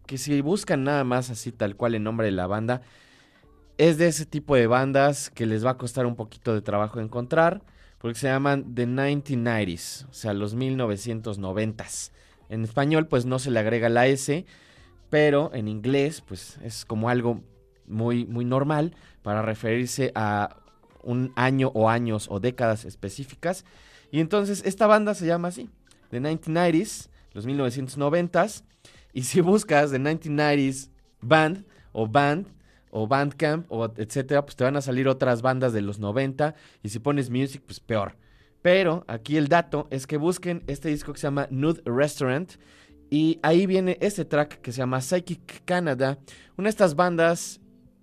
[0.07, 2.81] que si buscan nada más así tal cual el nombre de la banda,
[3.77, 7.01] es de ese tipo de bandas que les va a costar un poquito de trabajo
[7.01, 7.63] encontrar,
[7.99, 12.13] porque se llaman The 1990s, o sea, los 1990s.
[12.49, 14.47] En español pues no se le agrega la S,
[15.11, 17.43] pero en inglés pues es como algo
[17.87, 20.62] muy, muy normal para referirse a
[21.03, 23.65] un año o años o décadas específicas.
[24.11, 25.71] Y entonces esta banda se llama así,
[26.11, 28.65] The 1990s, los 1990s.
[29.13, 32.47] Y si buscas The 1990s Band o Band
[32.91, 36.91] o Bandcamp o etcétera, pues te van a salir otras bandas de los 90 y
[36.91, 38.17] si pones music, pues peor.
[38.61, 42.53] Pero aquí el dato es que busquen este disco que se llama Nude Restaurant
[43.11, 46.19] y ahí viene este track que se llama Psychic Canada,
[46.57, 47.61] una de estas bandas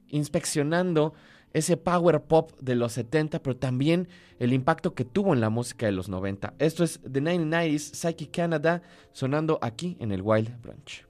[0.08, 1.14] inspeccionando
[1.54, 4.08] ese power pop de los 70, pero también
[4.39, 6.54] el impacto que tuvo en la música de los 90.
[6.60, 8.82] Esto es The 1990s Psyche Canada
[9.12, 11.06] sonando aquí en el Wild Branch.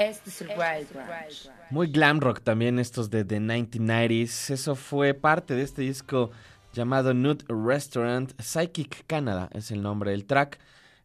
[0.01, 1.51] Este es el Wild Ranch.
[1.69, 4.49] Muy glam rock también estos de The 1990s.
[4.51, 6.31] Eso fue parte de este disco
[6.73, 8.33] llamado Nude Restaurant.
[8.41, 10.59] Psychic Canada es el nombre del track.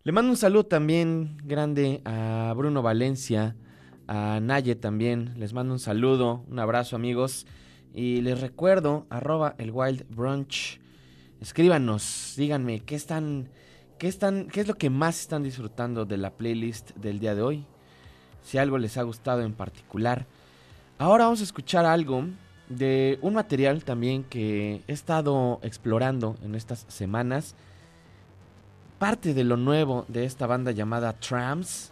[0.03, 3.57] Le mando un saludo también grande a Bruno Valencia,
[4.07, 5.33] a Naye también.
[5.35, 7.45] Les mando un saludo, un abrazo amigos.
[7.93, 10.79] Y les recuerdo, arroba el Wild Brunch.
[11.41, 13.49] Escríbanos, díganme qué están,
[13.99, 17.41] qué están, qué es lo que más están disfrutando de la playlist del día de
[17.41, 17.67] hoy
[18.45, 20.25] si algo les ha gustado en particular.
[20.97, 22.25] Ahora vamos a escuchar algo
[22.69, 27.55] de un material también que he estado explorando en estas semanas.
[28.99, 31.91] Parte de lo nuevo de esta banda llamada Trams.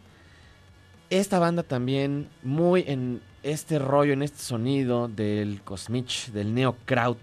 [1.10, 7.20] Esta banda también muy en este rollo, en este sonido del Cosmich, del Neo Kraut.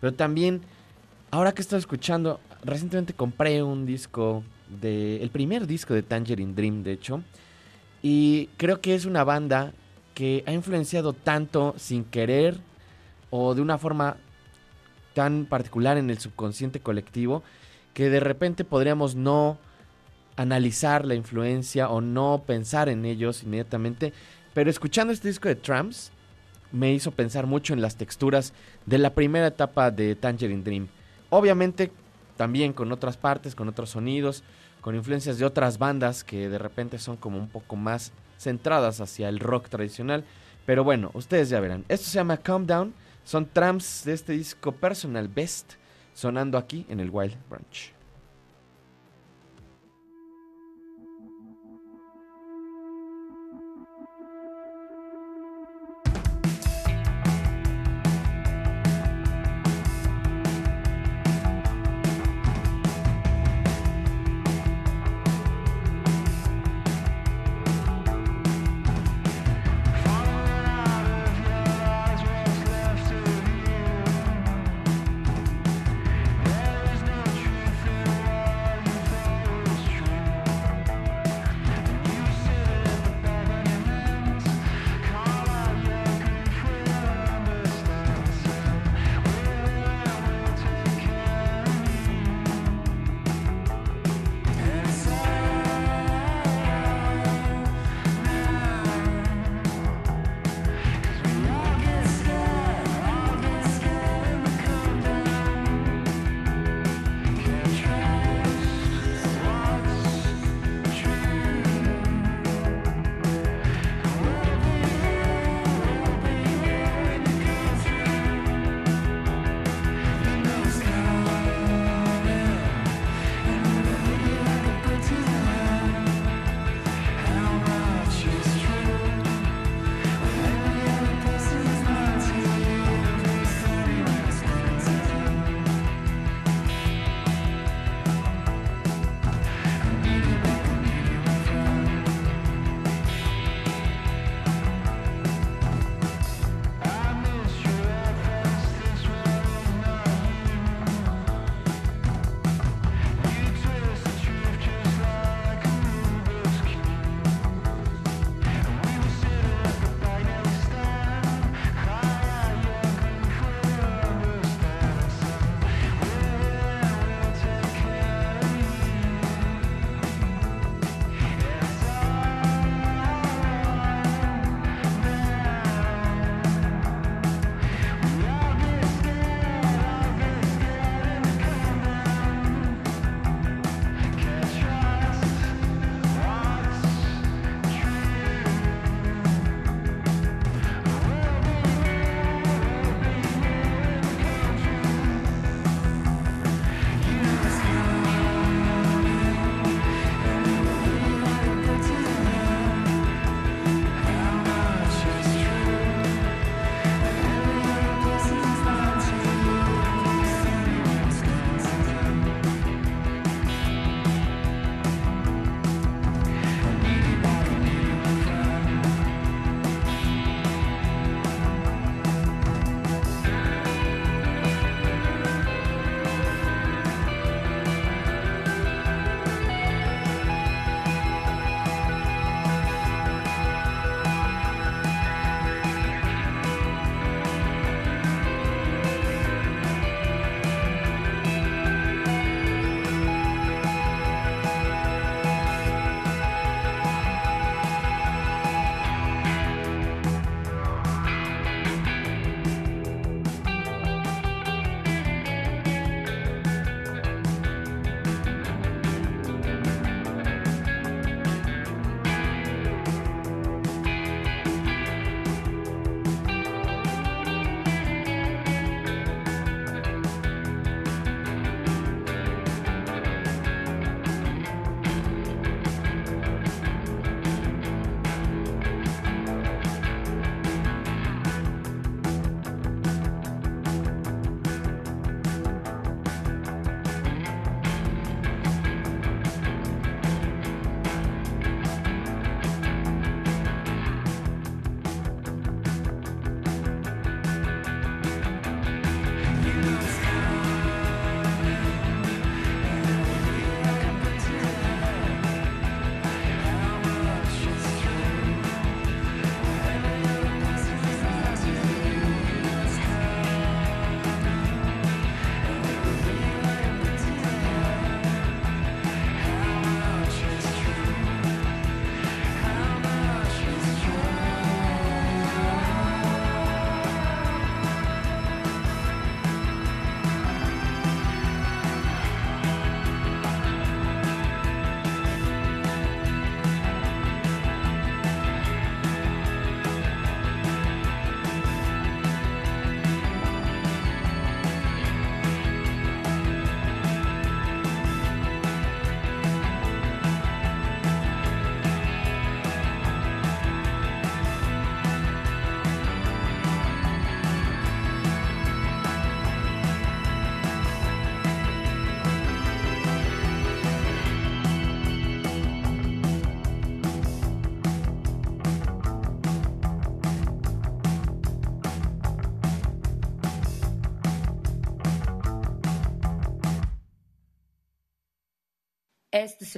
[0.00, 0.60] Pero también,
[1.30, 4.44] ahora que estoy escuchando, recientemente compré un disco
[4.80, 5.20] de.
[5.22, 7.22] El primer disco de Tangerine Dream, de hecho.
[8.02, 9.72] Y creo que es una banda
[10.14, 12.58] que ha influenciado tanto sin querer
[13.30, 14.16] o de una forma
[15.14, 17.42] tan particular en el subconsciente colectivo
[17.94, 19.58] que de repente podríamos no
[20.36, 24.12] analizar la influencia o no pensar en ellos inmediatamente.
[24.54, 26.12] Pero escuchando este disco de Tramps
[26.70, 28.52] me hizo pensar mucho en las texturas
[28.86, 30.88] de la primera etapa de Tangerine Dream.
[31.30, 31.90] Obviamente
[32.36, 34.44] también con otras partes, con otros sonidos,
[34.80, 39.28] con influencias de otras bandas que de repente son como un poco más centradas hacia
[39.28, 40.24] el rock tradicional.
[40.66, 41.84] Pero bueno, ustedes ya verán.
[41.88, 42.94] Esto se llama Calm Down.
[43.24, 45.74] Son trams de este disco Personal Best
[46.14, 47.97] sonando aquí en el Wild Branch.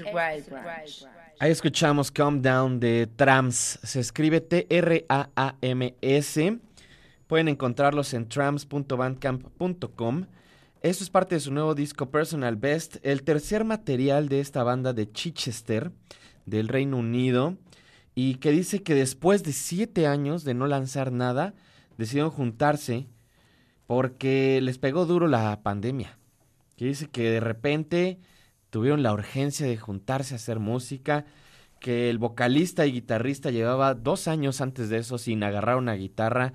[0.05, 1.07] Wild Branch.
[1.39, 3.79] Ahí escuchamos Calm Down de Trams.
[3.83, 4.99] Se escribe T-R-A-A-M-S.
[7.27, 10.27] Pueden encontrarlos en trams.bandcamp.com.
[10.83, 14.93] Esto es parte de su nuevo disco Personal Best, el tercer material de esta banda
[14.93, 15.93] de Chichester,
[16.47, 17.57] del Reino Unido,
[18.15, 21.55] y que dice que después de siete años de no lanzar nada,
[21.99, 23.07] decidieron juntarse
[23.87, 26.19] porque les pegó duro la pandemia.
[26.77, 28.19] Que dice que de repente
[28.71, 31.27] tuvieron la urgencia de juntarse a hacer música,
[31.81, 36.53] que el vocalista y guitarrista llevaba dos años antes de eso sin agarrar una guitarra,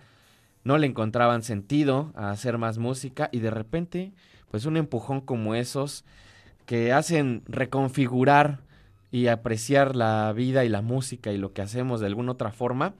[0.64, 4.14] no le encontraban sentido a hacer más música y de repente,
[4.50, 6.06] pues un empujón como esos
[6.66, 8.64] que hacen reconfigurar
[9.12, 12.96] y apreciar la vida y la música y lo que hacemos de alguna otra forma,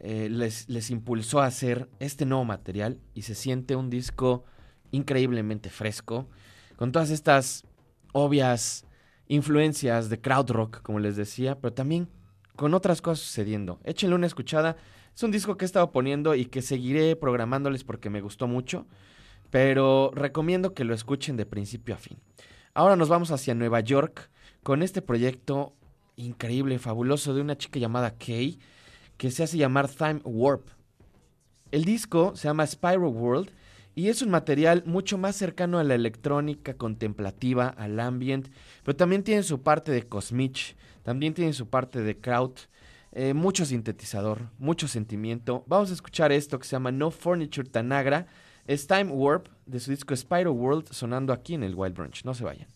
[0.00, 4.44] eh, les, les impulsó a hacer este nuevo material y se siente un disco
[4.90, 6.28] increíblemente fresco,
[6.76, 7.64] con todas estas
[8.16, 8.86] obvias
[9.28, 12.08] influencias de crowd rock, como les decía, pero también
[12.56, 13.78] con otras cosas sucediendo.
[13.84, 14.78] Échenle una escuchada.
[15.14, 18.86] Es un disco que he estado poniendo y que seguiré programándoles porque me gustó mucho,
[19.50, 22.18] pero recomiendo que lo escuchen de principio a fin.
[22.72, 24.30] Ahora nos vamos hacia Nueva York
[24.62, 25.74] con este proyecto
[26.16, 28.58] increíble, fabuloso de una chica llamada Kay,
[29.18, 30.68] que se hace llamar Time Warp.
[31.70, 33.50] El disco se llama Spiral World
[33.96, 38.48] y es un material mucho más cercano a la electrónica contemplativa, al ambient,
[38.84, 42.52] pero también tiene su parte de cosmich, también tiene su parte de crowd,
[43.12, 45.64] eh, mucho sintetizador, mucho sentimiento.
[45.66, 48.26] Vamos a escuchar esto que se llama No Furniture Tanagra,
[48.66, 52.22] es Time Warp de su disco Spiral World sonando aquí en el Wild Brunch.
[52.24, 52.75] No se vayan.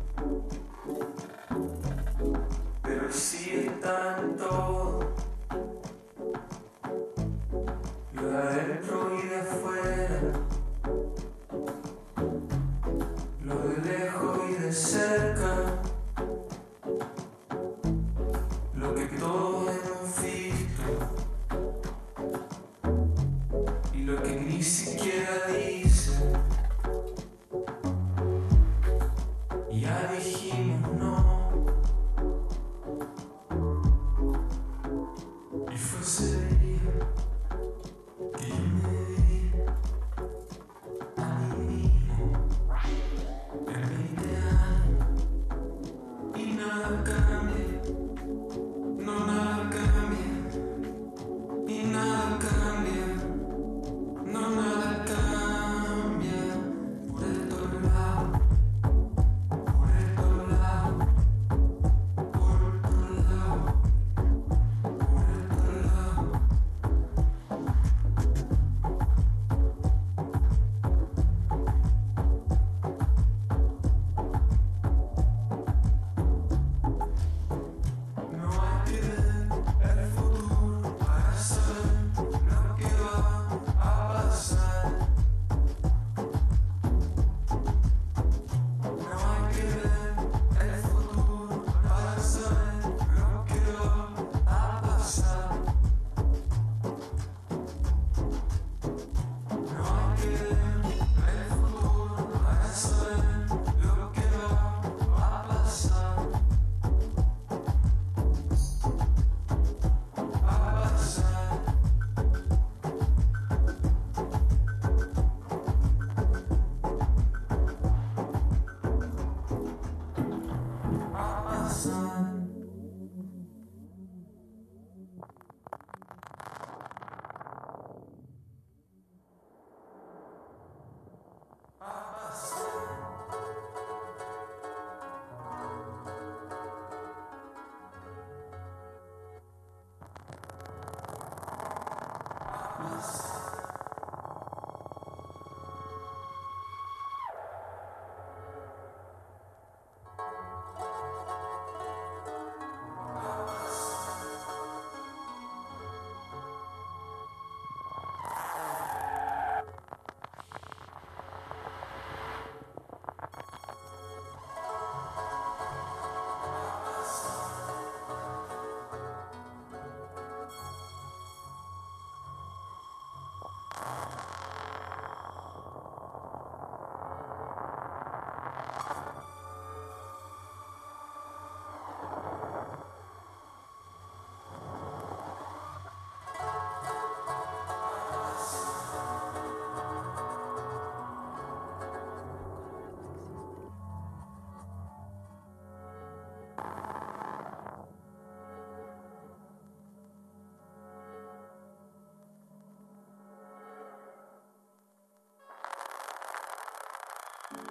[207.55, 207.67] Thank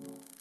[0.00, 0.39] you.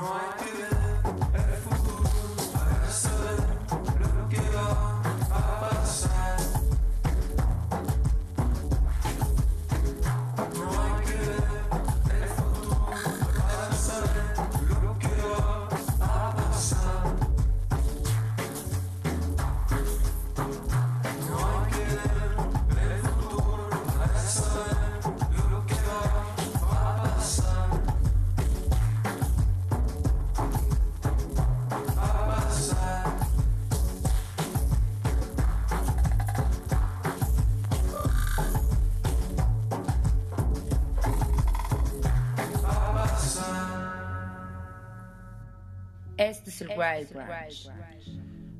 [0.00, 0.85] No hay que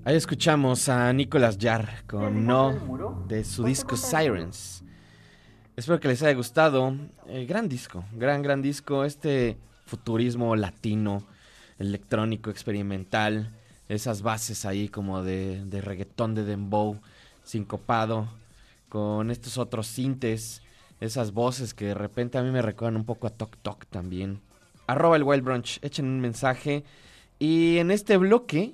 [0.05, 4.83] Ahí escuchamos a Nicolas Jarr con No de su disco Sirens.
[5.77, 6.97] Espero que les haya gustado.
[7.27, 9.05] Eh, gran disco, gran, gran disco.
[9.05, 11.27] Este futurismo latino,
[11.79, 13.51] electrónico, experimental.
[13.89, 16.99] Esas bases ahí como de, de reggaetón de dembow,
[17.45, 18.29] sincopado,
[18.89, 20.63] con estos otros sintes.
[21.01, 24.41] Esas voces que de repente a mí me recuerdan un poco a Tok Tok también.
[24.87, 26.85] Arroba el Wild Brunch, echen un mensaje.
[27.39, 28.73] Y en este bloque,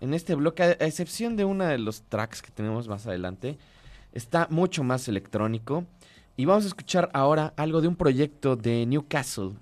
[0.00, 3.56] en este bloque, a excepción de uno de los tracks que tenemos más adelante,
[4.12, 5.84] está mucho más electrónico.
[6.36, 9.52] Y vamos a escuchar ahora algo de un proyecto de Newcastle,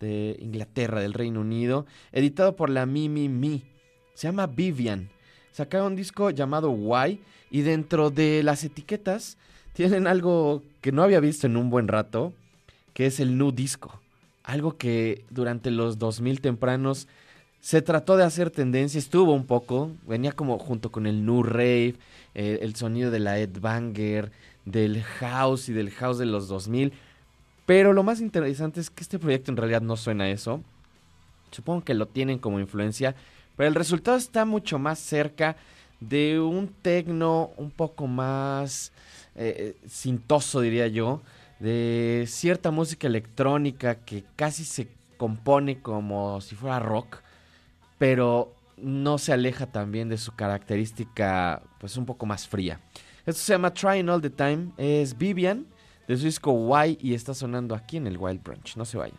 [0.00, 3.62] de Inglaterra, del Reino Unido, editado por la Mimi Me.
[4.14, 5.08] Se llama Vivian.
[5.52, 7.20] Sacaron un disco llamado Why
[7.50, 9.38] y dentro de las etiquetas
[9.72, 12.32] tienen algo que no había visto en un buen rato,
[12.92, 14.00] que es el nu disco.
[14.42, 17.08] Algo que durante los 2000 tempranos
[17.66, 21.96] se trató de hacer tendencia, estuvo un poco, venía como junto con el nu rave,
[22.36, 24.30] eh, el sonido de la Ed Banger,
[24.64, 26.92] del house y del house de los 2000.
[27.66, 30.62] Pero lo más interesante es que este proyecto en realidad no suena a eso.
[31.50, 33.16] Supongo que lo tienen como influencia,
[33.56, 35.56] pero el resultado está mucho más cerca
[35.98, 38.92] de un tecno un poco más
[39.34, 41.20] eh, cintoso, diría yo,
[41.58, 44.86] de cierta música electrónica que casi se
[45.16, 47.25] compone como si fuera rock,
[47.98, 52.80] pero no se aleja también de su característica pues un poco más fría.
[53.24, 55.66] Esto se llama Trying All the Time, es Vivian
[56.06, 59.18] de su disco Why y está sonando aquí en el Wild Brunch, no se vayan.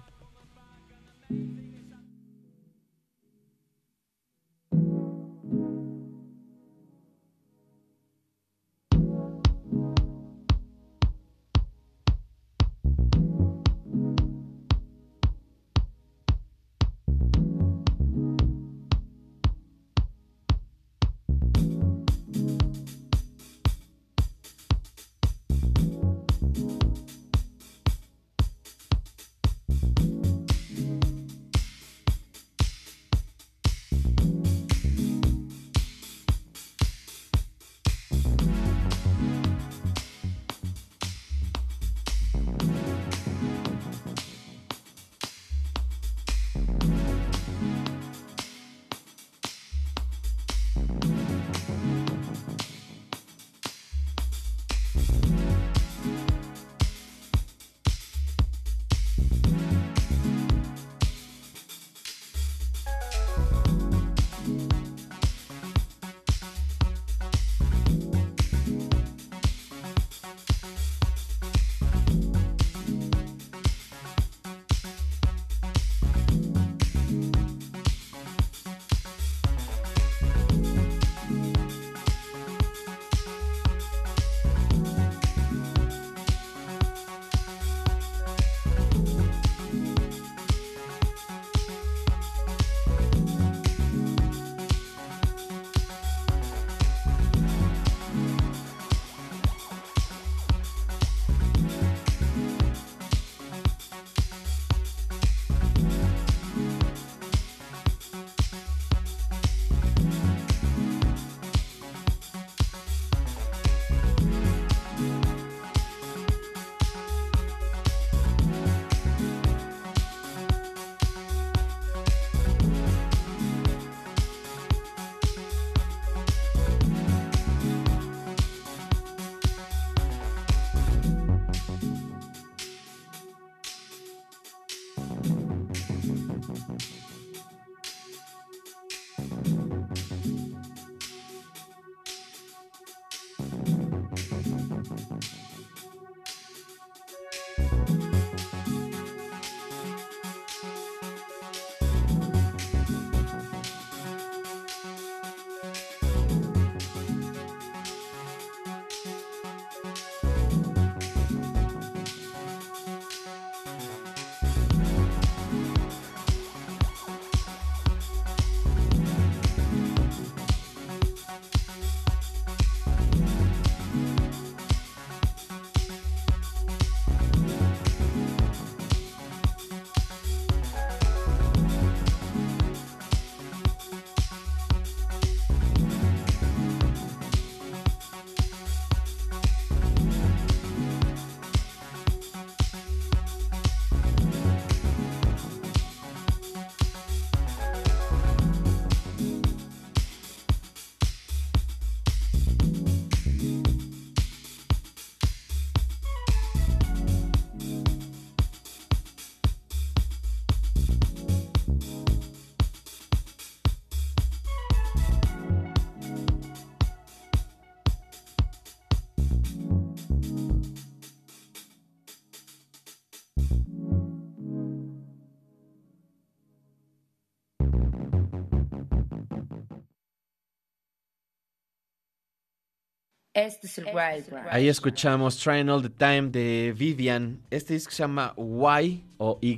[233.38, 234.48] Este es el Wild Brunch.
[234.50, 237.40] Ahí escuchamos Trying All the Time de Vivian.
[237.52, 239.56] Este disco se llama Y o Y.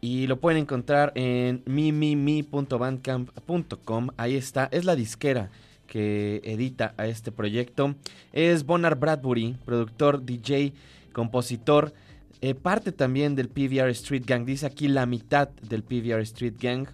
[0.00, 4.08] Y lo pueden encontrar en mimimi.bandcamp.com.
[4.16, 4.68] Ahí está.
[4.72, 5.50] Es la disquera
[5.86, 7.94] que edita a este proyecto.
[8.32, 10.72] Es Bonar Bradbury, productor, DJ,
[11.12, 11.94] compositor.
[12.40, 14.44] eh, parte también del PVR Street Gang.
[14.44, 16.88] Dice aquí la mitad del PVR Street Gang.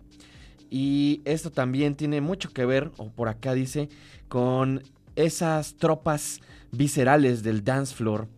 [0.68, 3.88] Y esto también tiene mucho que ver, o por acá dice,
[4.28, 4.82] con
[5.18, 6.40] esas tropas
[6.72, 8.28] viscerales del dance floor.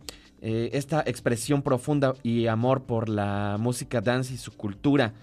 [0.41, 5.13] eh, esta expresión profunda y amor por la música dance y su cultura.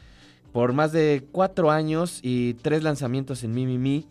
[0.52, 4.06] Por más de cuatro años y tres lanzamientos en Mimimi,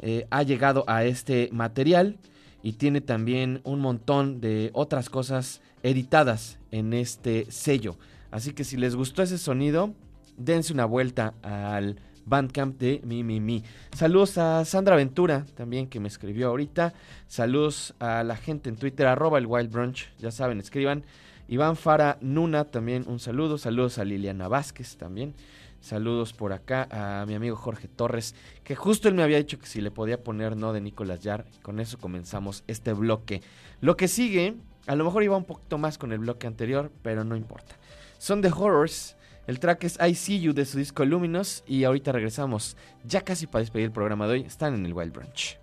[0.00, 2.18] eh, ha llegado a este material
[2.62, 7.96] y tiene también un montón de otras cosas editadas en este sello.
[8.32, 9.94] Así que si les gustó ese sonido,
[10.36, 13.64] dense una vuelta al Bandcamp de Mi Mi Mi.
[13.96, 16.94] Saludos a Sandra Ventura también que me escribió ahorita.
[17.26, 20.10] Saludos a la gente en Twitter, arroba el Wild Brunch.
[20.18, 21.04] Ya saben, escriban.
[21.48, 23.56] Iván Fara Nuna también un saludo.
[23.56, 25.34] Saludos a Liliana Vázquez también.
[25.80, 28.34] Saludos por acá a mi amigo Jorge Torres,
[28.64, 31.46] que justo él me había dicho que si le podía poner no de Nicolás Yar.
[31.62, 33.42] Con eso comenzamos este bloque.
[33.80, 34.56] Lo que sigue,
[34.86, 37.76] a lo mejor iba un poquito más con el bloque anterior, pero no importa.
[38.18, 39.16] Son The Horrors.
[39.48, 41.64] El track es I See You de su disco Luminous.
[41.66, 44.40] Y ahorita regresamos, ya casi para despedir el programa de hoy.
[44.42, 45.58] Están en el Wild Brunch.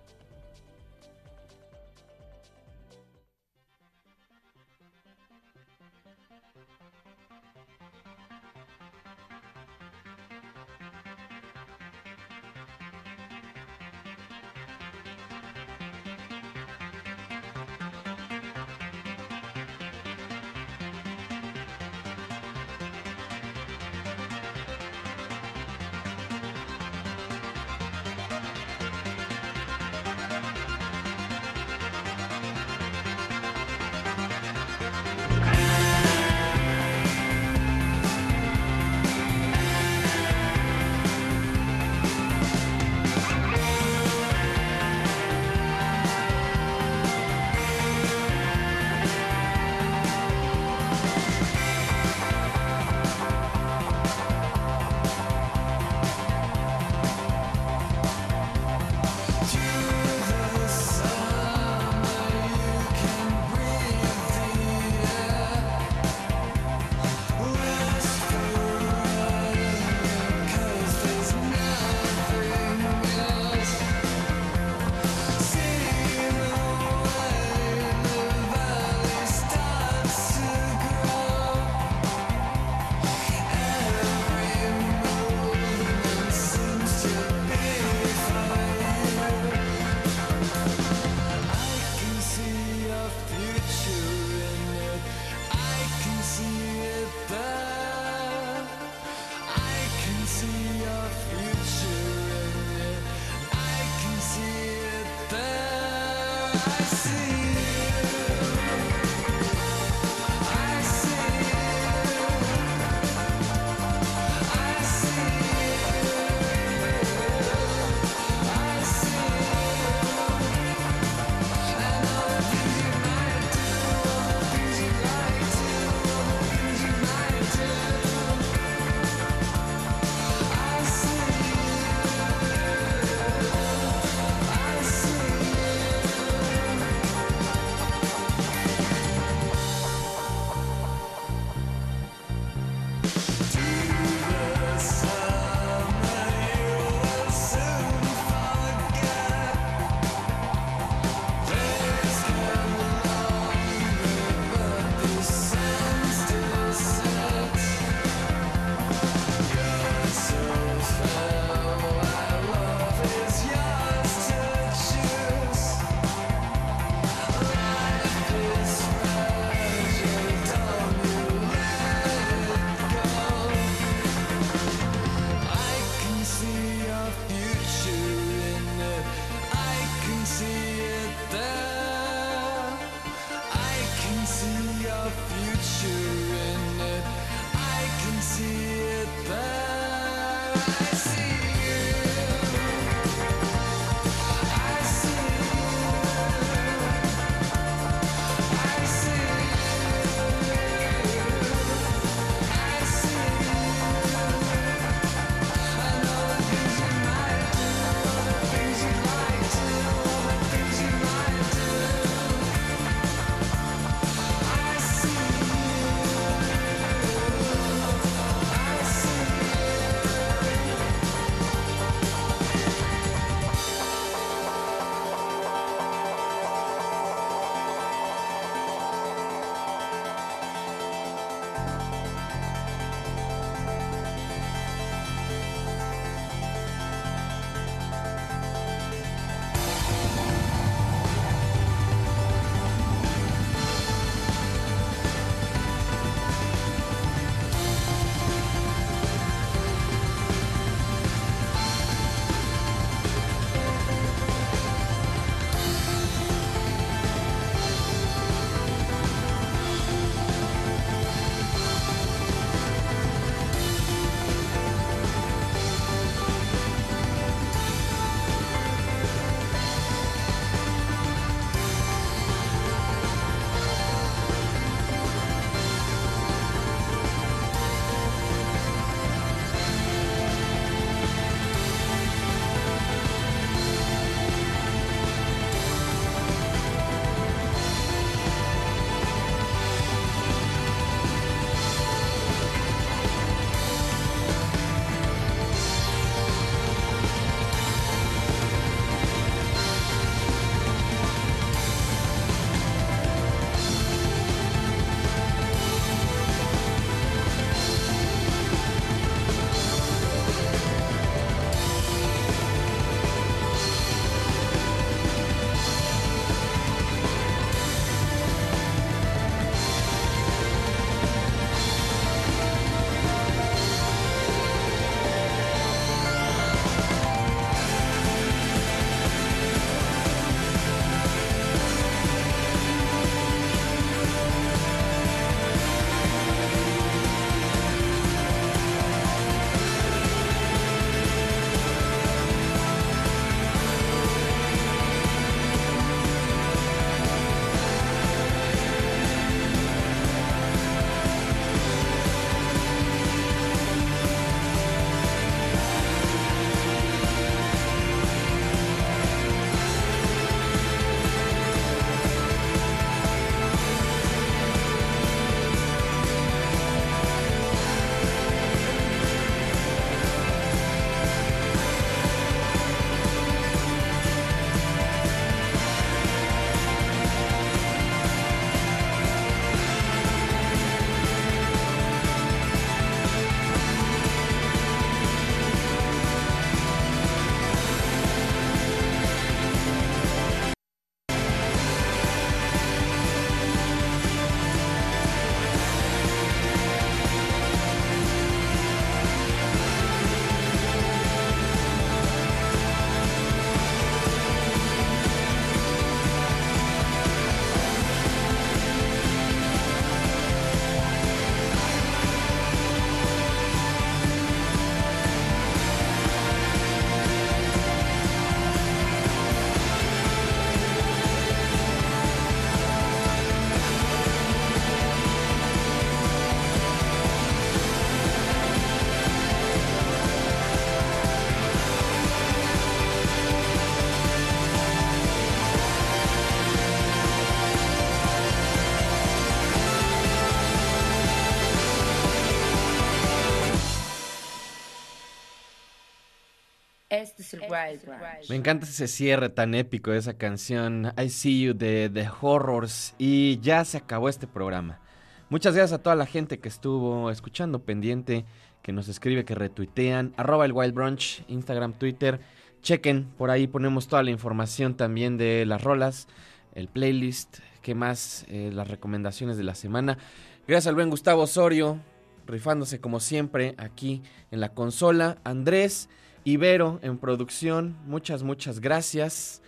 [448.28, 452.94] Me encanta ese cierre tan épico de esa canción I See You de The Horrors
[452.98, 454.80] y ya se acabó este programa.
[455.28, 458.24] Muchas gracias a toda la gente que estuvo escuchando pendiente,
[458.62, 462.20] que nos escribe, que retuitean, arroba el Wild Brunch, Instagram, Twitter.
[462.62, 466.08] Chequen, por ahí ponemos toda la información también de las rolas,
[466.54, 469.98] el playlist, qué más, eh, las recomendaciones de la semana.
[470.46, 471.78] Gracias al buen Gustavo Osorio,
[472.26, 475.18] rifándose como siempre aquí en la consola.
[475.24, 475.88] Andrés
[476.26, 479.42] Ibero en producción, muchas, muchas gracias.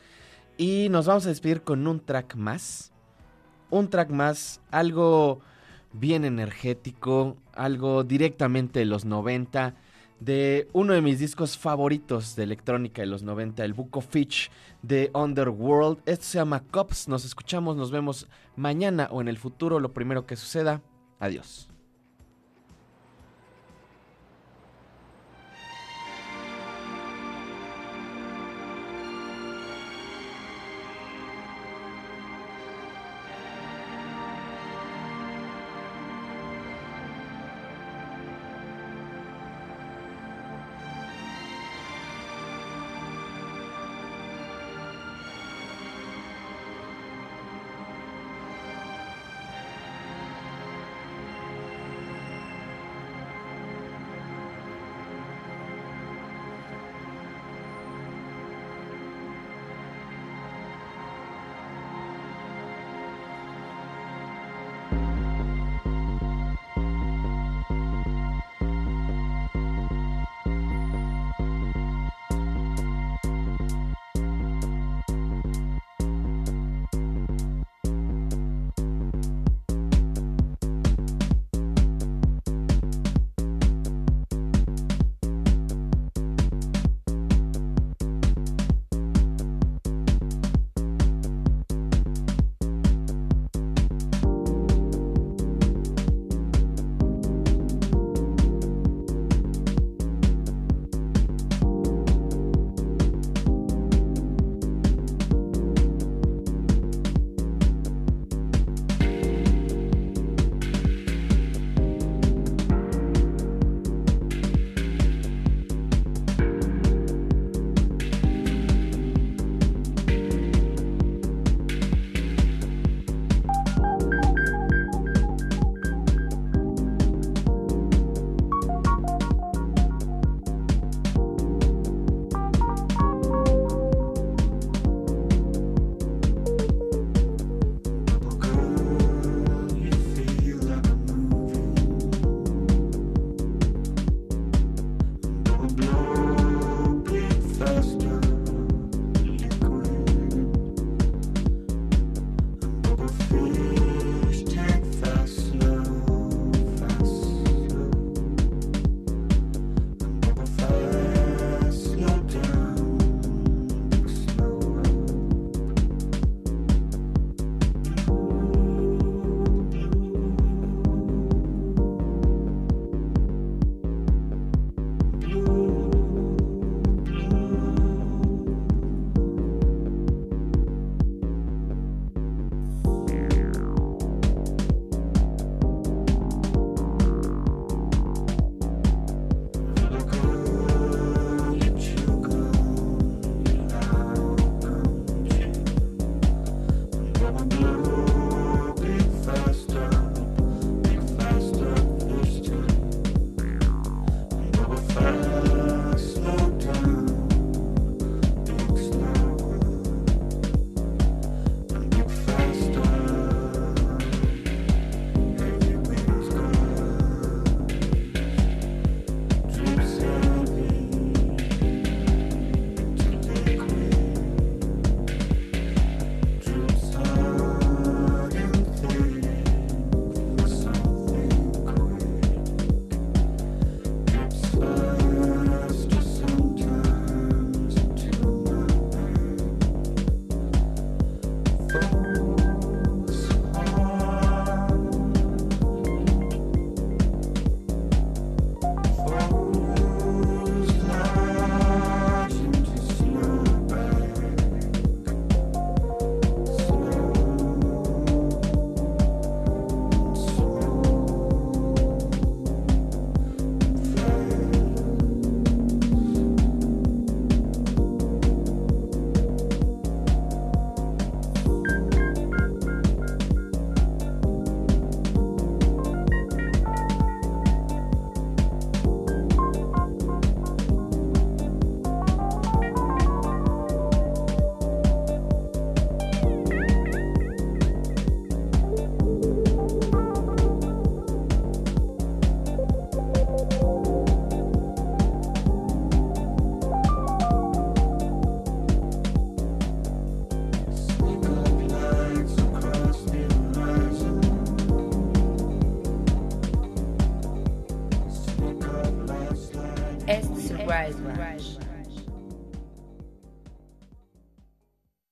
[0.56, 2.92] Y nos vamos a despedir con un track más.
[3.68, 5.40] Un track más, algo
[5.92, 9.74] bien energético, algo directamente de los 90,
[10.20, 14.48] de uno de mis discos favoritos de electrónica de los 90, el of Fitch
[14.80, 15.98] de Underworld.
[16.06, 17.08] Esto se llama Cops.
[17.08, 20.80] Nos escuchamos, nos vemos mañana o en el futuro, lo primero que suceda.
[21.18, 21.68] Adiós.